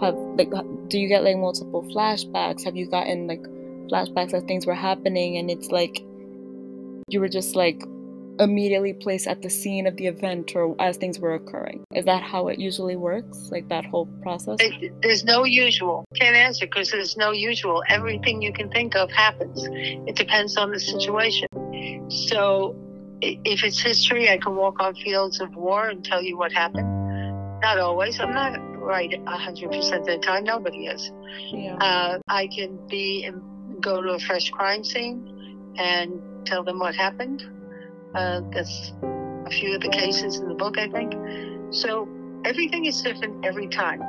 have 0.00 0.16
like 0.36 0.50
do 0.88 0.98
you 0.98 1.08
get 1.08 1.22
like 1.22 1.36
multiple 1.36 1.82
flashbacks 1.84 2.64
have 2.64 2.74
you 2.76 2.86
gotten 2.86 3.26
like 3.26 3.42
flashbacks 3.88 4.34
as 4.34 4.42
things 4.44 4.66
were 4.66 4.74
happening 4.74 5.36
and 5.36 5.50
it's 5.50 5.70
like 5.70 6.02
you 7.08 7.20
were 7.20 7.28
just 7.28 7.54
like 7.54 7.82
immediately 8.38 8.92
placed 8.92 9.26
at 9.26 9.42
the 9.42 9.50
scene 9.50 9.86
of 9.86 9.96
the 9.96 10.06
event 10.06 10.52
or 10.54 10.74
as 10.80 10.96
things 10.96 11.18
were 11.18 11.34
occurring. 11.34 11.84
Is 11.94 12.04
that 12.06 12.22
how 12.22 12.48
it 12.48 12.58
usually 12.58 12.96
works? 12.96 13.50
Like 13.50 13.68
that 13.68 13.84
whole 13.84 14.06
process? 14.22 14.56
It, 14.60 14.92
there's 15.02 15.24
no 15.24 15.44
usual. 15.44 16.04
Can't 16.20 16.36
answer 16.36 16.66
because 16.66 16.90
there's 16.90 17.16
no 17.16 17.30
usual. 17.30 17.82
Everything 17.88 18.42
you 18.42 18.52
can 18.52 18.70
think 18.70 18.96
of 18.96 19.10
happens. 19.10 19.66
It 19.70 20.16
depends 20.16 20.56
on 20.56 20.70
the 20.70 20.80
situation. 20.80 21.48
So 22.10 22.76
if 23.20 23.64
it's 23.64 23.80
history 23.80 24.28
i 24.28 24.36
can 24.36 24.54
walk 24.54 24.80
on 24.80 24.94
fields 24.94 25.40
of 25.40 25.54
war 25.54 25.88
and 25.88 26.04
tell 26.04 26.22
you 26.22 26.36
what 26.36 26.52
happened. 26.52 26.90
Not 27.62 27.78
always. 27.78 28.20
I'm 28.20 28.34
not 28.34 28.58
right 28.78 29.10
100% 29.10 29.98
of 29.98 30.06
the 30.06 30.18
time. 30.18 30.44
Nobody 30.44 30.86
is. 30.86 31.10
Yeah. 31.50 31.76
Uh, 31.76 32.18
I 32.28 32.48
can 32.48 32.86
be 32.88 33.30
go 33.80 34.02
to 34.02 34.10
a 34.10 34.18
fresh 34.18 34.50
crime 34.50 34.84
scene 34.84 35.74
and 35.78 36.20
tell 36.44 36.62
them 36.62 36.78
what 36.78 36.94
happened. 36.94 37.42
Uh, 38.14 38.40
that's 38.52 38.92
a 39.02 39.50
few 39.50 39.74
of 39.74 39.80
the 39.80 39.88
cases 39.88 40.36
in 40.38 40.48
the 40.48 40.54
book, 40.54 40.78
I 40.78 40.88
think. 40.88 41.12
So 41.70 42.08
everything 42.44 42.84
is 42.84 43.00
different 43.02 43.44
every 43.44 43.68
time. 43.68 44.00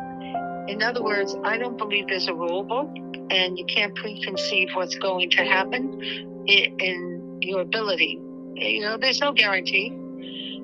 In 0.68 0.82
other 0.82 1.04
words, 1.04 1.36
I 1.44 1.58
don't 1.58 1.78
believe 1.78 2.08
there's 2.08 2.28
a 2.28 2.34
rule 2.34 2.64
book, 2.64 2.90
and 3.30 3.58
you 3.58 3.66
can't 3.66 3.96
preconceive 3.96 4.76
what's 4.76 4.96
going 4.96 5.30
to 5.32 5.44
happen 5.44 6.02
in 6.48 7.40
your 7.42 7.62
ability. 7.62 8.20
You 8.56 8.82
know, 8.82 8.98
there's 8.98 9.22
no 9.22 9.32
guarantee. 9.32 9.94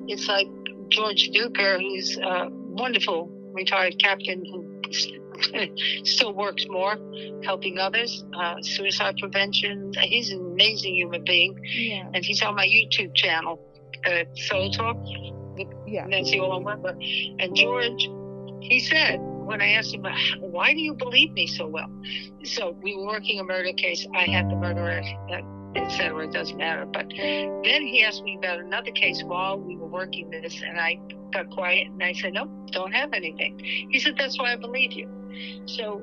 It's 0.08 0.28
like 0.28 0.48
George 0.88 1.30
Duker, 1.30 1.80
who's 1.80 2.16
a 2.18 2.48
wonderful 2.50 3.30
retired 3.52 3.98
captain 3.98 4.44
who 4.44 4.64
still 6.04 6.34
works 6.34 6.66
more, 6.68 6.96
helping 7.44 7.78
others, 7.78 8.24
uh, 8.34 8.56
suicide 8.62 9.16
prevention. 9.18 9.92
He's 10.00 10.30
an 10.30 10.40
amazing 10.40 10.94
human 10.94 11.24
being, 11.24 11.58
yeah. 11.64 12.08
and 12.14 12.24
he's 12.24 12.42
on 12.42 12.54
my 12.54 12.66
YouTube 12.66 13.14
channel, 13.14 13.60
uh, 14.06 14.24
Soul 14.34 14.70
Talk 14.70 14.96
with 15.56 15.68
yeah. 15.86 16.06
Nancy 16.06 16.38
Orlen 16.38 16.62
Weber. 16.62 16.96
And 17.38 17.54
George, 17.54 18.08
he 18.60 18.80
said 18.80 19.18
when 19.20 19.60
I 19.60 19.72
asked 19.72 19.94
him, 19.94 20.06
"Why 20.40 20.72
do 20.72 20.80
you 20.80 20.94
believe 20.94 21.32
me 21.32 21.46
so 21.46 21.66
well?" 21.66 21.90
So 22.44 22.76
we 22.82 22.96
were 22.96 23.06
working 23.06 23.40
a 23.40 23.44
murder 23.44 23.72
case. 23.72 24.06
I 24.14 24.24
had 24.24 24.48
the 24.48 24.56
murderer. 24.56 25.02
Uh, 25.30 25.42
Etc. 25.74 26.14
It 26.18 26.32
doesn't 26.32 26.58
matter. 26.58 26.84
But 26.84 27.08
then 27.16 27.82
he 27.86 28.04
asked 28.04 28.22
me 28.24 28.36
about 28.36 28.60
another 28.60 28.90
case 28.90 29.22
while 29.24 29.58
we 29.58 29.74
were 29.74 29.86
working 29.86 30.28
this, 30.28 30.60
and 30.62 30.78
I 30.78 31.00
got 31.32 31.48
quiet 31.48 31.86
and 31.86 32.02
I 32.02 32.12
said, 32.12 32.34
"No, 32.34 32.44
don't 32.72 32.92
have 32.92 33.14
anything." 33.14 33.58
He 33.90 33.98
said, 33.98 34.16
"That's 34.18 34.38
why 34.38 34.52
I 34.52 34.56
believe 34.56 34.92
you." 34.92 35.08
So 35.66 36.02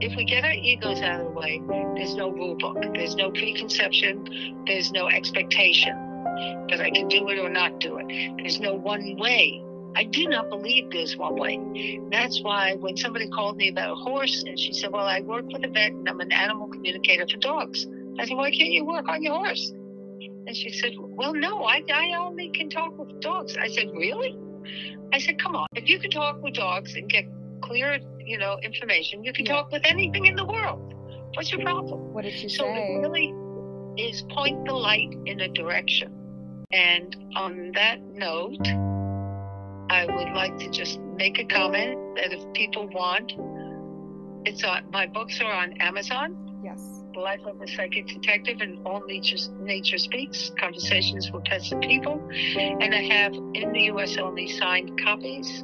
if 0.00 0.16
we 0.16 0.24
get 0.24 0.44
our 0.44 0.52
egos 0.52 1.00
out 1.00 1.20
of 1.20 1.26
the 1.26 1.32
way, 1.32 1.60
there's 1.96 2.14
no 2.14 2.30
rule 2.30 2.56
book, 2.56 2.76
there's 2.94 3.16
no 3.16 3.30
preconception, 3.30 4.64
there's 4.66 4.92
no 4.92 5.08
expectation 5.08 5.96
that 6.70 6.80
I 6.80 6.90
can 6.90 7.08
do 7.08 7.28
it 7.28 7.38
or 7.38 7.48
not 7.48 7.80
do 7.80 7.98
it. 7.98 8.36
There's 8.38 8.60
no 8.60 8.74
one 8.74 9.16
way. 9.18 9.64
I 9.96 10.04
do 10.04 10.28
not 10.28 10.48
believe 10.48 10.90
there's 10.90 11.16
one 11.16 11.36
way. 11.36 12.00
That's 12.10 12.42
why 12.42 12.76
when 12.76 12.96
somebody 12.96 13.28
called 13.28 13.56
me 13.56 13.70
about 13.70 13.90
a 13.90 13.94
horse 13.96 14.44
and 14.46 14.58
she 14.58 14.72
said, 14.72 14.92
Well, 14.92 15.06
I 15.06 15.20
work 15.20 15.46
with 15.48 15.64
a 15.64 15.68
vet 15.68 15.90
and 15.90 16.08
I'm 16.08 16.20
an 16.20 16.30
animal 16.30 16.68
communicator 16.68 17.26
for 17.28 17.38
dogs. 17.38 17.86
I 18.18 18.26
said, 18.26 18.36
Why 18.36 18.50
can't 18.50 18.70
you 18.70 18.84
work 18.84 19.08
on 19.08 19.22
your 19.22 19.34
horse? 19.34 19.72
And 20.46 20.54
she 20.54 20.70
said, 20.70 20.92
Well, 20.98 21.34
no, 21.34 21.64
I, 21.64 21.82
I 21.92 22.14
only 22.18 22.50
can 22.50 22.70
talk 22.70 22.96
with 22.96 23.20
dogs. 23.20 23.56
I 23.56 23.68
said, 23.68 23.88
Really? 23.92 24.38
I 25.12 25.18
said, 25.18 25.40
Come 25.42 25.56
on. 25.56 25.66
If 25.74 25.88
you 25.88 25.98
can 25.98 26.10
talk 26.10 26.42
with 26.42 26.54
dogs 26.54 26.94
and 26.94 27.08
get 27.08 27.24
clear, 27.68 27.98
you 28.18 28.38
know, 28.38 28.58
information, 28.62 29.22
you 29.24 29.32
can 29.32 29.44
Yeah. 29.46 29.52
talk 29.54 29.72
with 29.72 29.82
anything 29.84 30.26
in 30.26 30.34
the 30.34 30.44
world. 30.44 30.94
What's 31.34 31.52
your 31.52 31.60
problem? 31.62 32.12
What 32.14 32.24
did 32.24 32.32
she 32.32 32.48
So 32.48 32.64
say? 32.64 32.94
it 32.94 32.98
really 33.00 33.32
is 33.96 34.22
point 34.30 34.64
the 34.64 34.74
light 34.74 35.12
in 35.26 35.40
a 35.40 35.48
direction. 35.48 36.12
And 36.72 37.14
on 37.36 37.72
that 37.74 38.00
note, 38.02 38.66
I 39.90 40.04
would 40.06 40.30
like 40.34 40.56
to 40.58 40.70
just 40.70 41.00
make 41.00 41.38
a 41.38 41.44
comment 41.44 41.98
that 42.16 42.32
if 42.32 42.52
people 42.52 42.86
want, 42.88 43.32
it's 44.46 44.62
on 44.64 44.90
my 44.90 45.06
books 45.06 45.40
are 45.40 45.52
on 45.52 45.72
Amazon. 45.80 46.36
Yes. 46.62 46.80
The 47.14 47.20
Life 47.20 47.40
of 47.46 47.60
a 47.60 47.66
Psychic 47.66 48.06
Detective 48.06 48.60
and 48.60 48.78
All 48.86 49.02
Nature's, 49.06 49.48
Nature 49.60 49.98
Speaks, 49.98 50.50
Conversations 50.58 51.30
with 51.32 51.44
Pets 51.44 51.72
and 51.72 51.82
People. 51.82 52.20
And 52.58 52.94
I 52.94 53.02
have 53.02 53.32
in 53.54 53.72
the 53.72 53.84
US 53.92 54.16
only 54.18 54.46
signed 54.46 55.00
copies 55.02 55.62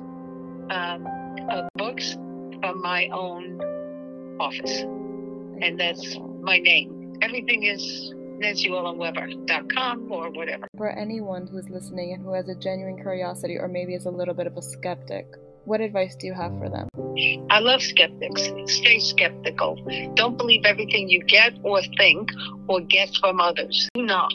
um, 0.71 1.07
of 1.51 1.69
books 1.77 2.15
from 2.61 2.81
my 2.83 3.09
own 3.13 3.61
office. 4.41 4.81
And 4.81 5.79
that's 5.79 6.17
my 6.43 6.59
name. 6.59 7.15
Everything 7.23 7.65
is 7.65 8.13
NancyOrlenWeber.com 8.41 10.11
or 10.11 10.31
whatever. 10.31 10.67
For 10.77 10.91
anyone 10.91 11.47
who's 11.47 11.69
listening 11.69 12.13
and 12.13 12.23
who 12.23 12.33
has 12.35 12.49
a 12.49 12.55
genuine 12.55 12.97
curiosity 12.97 13.57
or 13.57 13.69
maybe 13.69 13.95
is 13.95 14.07
a 14.07 14.11
little 14.11 14.35
bit 14.35 14.47
of 14.47 14.57
a 14.57 14.63
skeptic, 14.63 15.27
what 15.65 15.81
advice 15.81 16.17
do 16.17 16.27
you 16.27 16.35
have 16.35 16.53
for 16.59 16.69
them? 16.69 16.89
I 17.51 17.61
love 17.61 17.81
skeptics. 17.81 18.43
Stay 18.67 18.99
skeptical. 18.99 19.77
Don't 20.15 20.37
believe 20.37 20.65
everything 20.65 21.09
you 21.09 21.23
get 21.25 21.55
or 21.63 21.81
think 21.97 22.31
or 22.69 22.81
get 22.81 23.15
from 23.21 23.41
others. 23.41 23.89
Do 23.95 24.03
not. 24.03 24.33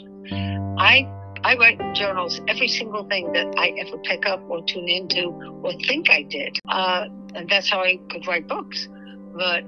I 0.78 1.06
I 1.42 1.56
write 1.56 1.80
in 1.80 1.94
journals 1.94 2.40
every 2.48 2.68
single 2.68 3.04
thing 3.04 3.32
that 3.32 3.54
I 3.56 3.68
ever 3.78 3.96
pick 3.98 4.26
up 4.26 4.42
or 4.48 4.62
tune 4.64 4.88
into 4.88 5.28
or 5.62 5.72
think 5.86 6.10
I 6.10 6.22
did. 6.22 6.58
Uh, 6.68 7.06
and 7.34 7.48
that's 7.48 7.70
how 7.70 7.80
I 7.80 7.98
could 8.10 8.26
write 8.26 8.46
books. 8.46 8.88
But 9.34 9.64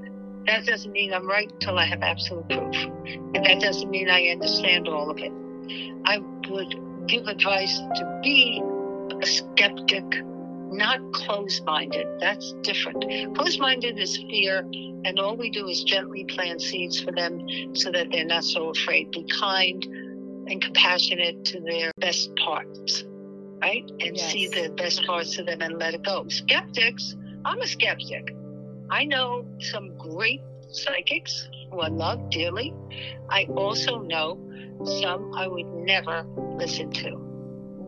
that 0.46 0.66
doesn't 0.66 0.92
mean 0.92 1.14
I'm 1.14 1.26
right 1.26 1.50
until 1.50 1.78
I 1.78 1.86
have 1.86 2.02
absolute 2.02 2.48
proof. 2.48 2.74
And 3.06 3.46
that 3.46 3.60
doesn't 3.60 3.90
mean 3.90 4.10
I 4.10 4.28
understand 4.28 4.88
all 4.88 5.10
of 5.10 5.18
it. 5.18 5.32
I 6.04 6.18
would 6.50 7.08
give 7.08 7.26
advice 7.26 7.78
to 7.78 8.20
be 8.22 8.62
a 9.22 9.26
skeptic, 9.26 10.04
not 10.70 11.00
closed 11.12 11.64
minded. 11.64 12.06
That's 12.20 12.52
different. 12.62 13.04
Closed 13.36 13.60
minded 13.60 13.98
is 13.98 14.16
fear, 14.16 14.58
and 15.04 15.18
all 15.18 15.36
we 15.36 15.50
do 15.50 15.68
is 15.68 15.84
gently 15.84 16.24
plant 16.24 16.60
seeds 16.60 17.00
for 17.00 17.12
them 17.12 17.46
so 17.74 17.90
that 17.92 18.08
they're 18.10 18.26
not 18.26 18.44
so 18.44 18.70
afraid. 18.70 19.10
Be 19.12 19.24
kind 19.40 19.86
and 20.48 20.60
compassionate 20.62 21.44
to 21.46 21.60
their 21.60 21.90
best 21.98 22.34
parts, 22.36 23.04
right? 23.60 23.84
And 24.00 24.18
see 24.18 24.48
the 24.48 24.70
best 24.76 25.04
parts 25.04 25.38
of 25.38 25.46
them 25.46 25.60
and 25.62 25.78
let 25.78 25.94
it 25.94 26.04
go. 26.04 26.26
Skeptics, 26.28 27.16
I'm 27.44 27.60
a 27.60 27.66
skeptic. 27.66 28.34
I 28.90 29.04
know 29.04 29.44
some 29.58 29.96
great 29.96 30.40
psychics 30.70 31.48
who 31.70 31.80
I 31.80 31.88
love 31.88 32.30
dearly. 32.30 32.74
I 33.30 33.44
also 33.56 34.00
know 34.00 34.38
some 34.84 35.32
I 35.34 35.46
would 35.46 35.66
never 35.66 36.24
listen 36.58 36.90
to 36.90 37.16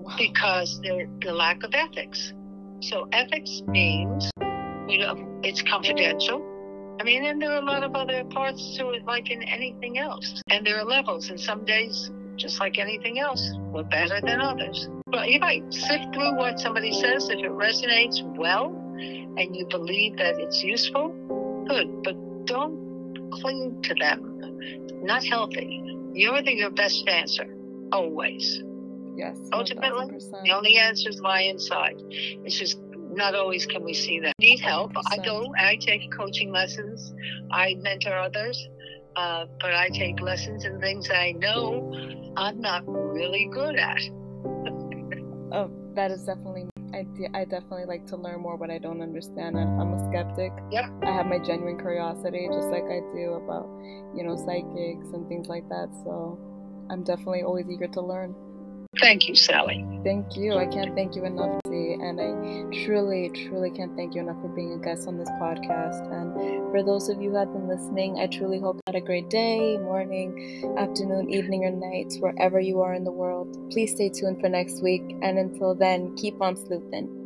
Wow. 0.04 0.16
because 0.18 0.80
they're 0.82 1.08
the 1.22 1.32
lack 1.32 1.62
of 1.62 1.74
ethics. 1.74 2.32
So 2.80 3.08
ethics 3.12 3.62
means 3.66 4.30
you 4.88 4.98
know 4.98 5.40
it's 5.42 5.62
confidential. 5.62 6.42
I 7.00 7.04
mean, 7.04 7.24
and 7.24 7.42
there 7.42 7.50
are 7.52 7.58
a 7.58 7.64
lot 7.64 7.82
of 7.82 7.96
other 7.96 8.22
parts 8.24 8.76
to 8.76 8.90
it, 8.90 9.04
like 9.04 9.30
in 9.30 9.42
anything 9.42 9.98
else. 9.98 10.40
And 10.48 10.64
there 10.64 10.78
are 10.78 10.84
levels, 10.84 11.28
and 11.30 11.40
some 11.40 11.64
days, 11.64 12.10
just 12.36 12.60
like 12.60 12.78
anything 12.78 13.18
else, 13.18 13.52
we're 13.72 13.84
better 13.84 14.20
than 14.20 14.40
others. 14.40 14.88
But 15.06 15.30
you 15.30 15.40
might 15.40 15.72
sift 15.72 16.14
through 16.14 16.36
what 16.36 16.58
somebody 16.58 16.92
says. 16.92 17.28
If 17.28 17.38
it 17.38 17.50
resonates 17.50 18.22
well, 18.36 18.74
and 19.36 19.54
you 19.54 19.66
believe 19.66 20.16
that 20.18 20.38
it's 20.38 20.62
useful, 20.62 21.08
good. 21.68 22.02
But 22.02 22.46
don't 22.46 23.30
cling 23.32 23.82
to 23.82 23.94
them. 23.94 24.40
Not 25.02 25.24
healthy. 25.24 25.82
You're 26.12 26.42
the, 26.42 26.54
your 26.54 26.70
best 26.70 27.06
answer, 27.08 27.46
always. 27.92 28.62
Yes. 29.16 29.36
Ultimately, 29.52 30.06
1000%. 30.06 30.42
The 30.44 30.50
only 30.52 30.78
answers 30.78 31.20
lie 31.20 31.42
inside. 31.42 31.96
It's 32.08 32.58
just 32.58 32.78
not 33.10 33.34
always 33.34 33.66
can 33.66 33.84
we 33.84 33.94
see 33.94 34.20
that. 34.20 34.34
Need 34.40 34.60
help. 34.60 34.92
I 34.96 35.18
100%. 35.18 35.24
go, 35.24 35.54
I 35.58 35.76
take 35.76 36.12
coaching 36.12 36.52
lessons, 36.52 37.12
I 37.50 37.74
mentor 37.80 38.16
others, 38.16 38.68
uh, 39.16 39.46
but 39.60 39.72
I 39.72 39.88
take 39.88 40.20
lessons 40.20 40.64
in 40.64 40.80
things 40.80 41.08
I 41.10 41.32
know 41.32 41.92
I'm 42.36 42.60
not 42.60 42.82
really 42.86 43.48
good 43.52 43.76
at. 43.76 44.00
Oh, 45.52 45.70
that 45.94 46.10
is 46.10 46.24
definitely. 46.24 46.66
I, 46.92 47.02
de- 47.14 47.30
I 47.34 47.44
definitely 47.44 47.86
like 47.86 48.06
to 48.06 48.16
learn 48.16 48.40
more 48.40 48.56
what 48.56 48.70
I 48.70 48.78
don't 48.78 49.02
understand. 49.02 49.58
I'm 49.58 49.94
a 49.94 50.08
skeptic, 50.10 50.52
Yep. 50.70 50.90
I 51.02 51.10
have 51.10 51.26
my 51.26 51.38
genuine 51.38 51.76
curiosity, 51.76 52.48
just 52.52 52.68
like 52.68 52.84
I 52.84 53.00
do 53.14 53.34
about, 53.34 53.66
you 54.14 54.22
know, 54.22 54.36
psychics 54.36 55.08
and 55.12 55.26
things 55.28 55.48
like 55.48 55.68
that. 55.68 55.88
So 56.04 56.38
I'm 56.90 57.02
definitely 57.02 57.42
always 57.42 57.66
eager 57.68 57.88
to 57.88 58.00
learn. 58.00 58.34
Thank 59.00 59.28
you, 59.28 59.34
Sally. 59.34 59.84
Thank 60.04 60.36
you. 60.36 60.54
I 60.54 60.66
can't 60.66 60.94
thank 60.94 61.16
you 61.16 61.24
enough, 61.24 61.60
Z, 61.68 61.96
and 62.00 62.20
I 62.20 62.84
truly, 62.84 63.30
truly 63.30 63.70
can't 63.70 63.94
thank 63.96 64.14
you 64.14 64.20
enough 64.20 64.40
for 64.40 64.48
being 64.48 64.72
a 64.72 64.78
guest 64.78 65.08
on 65.08 65.18
this 65.18 65.28
podcast. 65.40 66.12
And 66.12 66.70
for 66.70 66.82
those 66.82 67.08
of 67.08 67.20
you 67.20 67.30
who 67.30 67.36
have 67.36 67.52
been 67.52 67.66
listening, 67.66 68.18
I 68.18 68.26
truly 68.26 68.60
hope 68.60 68.76
you 68.76 68.82
had 68.86 69.02
a 69.02 69.04
great 69.04 69.30
day, 69.30 69.78
morning, 69.78 70.74
afternoon, 70.78 71.30
evening, 71.30 71.64
or 71.64 71.70
night, 71.70 72.14
wherever 72.20 72.60
you 72.60 72.80
are 72.80 72.94
in 72.94 73.04
the 73.04 73.12
world. 73.12 73.70
Please 73.70 73.92
stay 73.92 74.10
tuned 74.10 74.40
for 74.40 74.48
next 74.48 74.82
week. 74.82 75.02
And 75.22 75.38
until 75.38 75.74
then, 75.74 76.14
keep 76.16 76.40
on 76.40 76.56
sleuthing. 76.56 77.23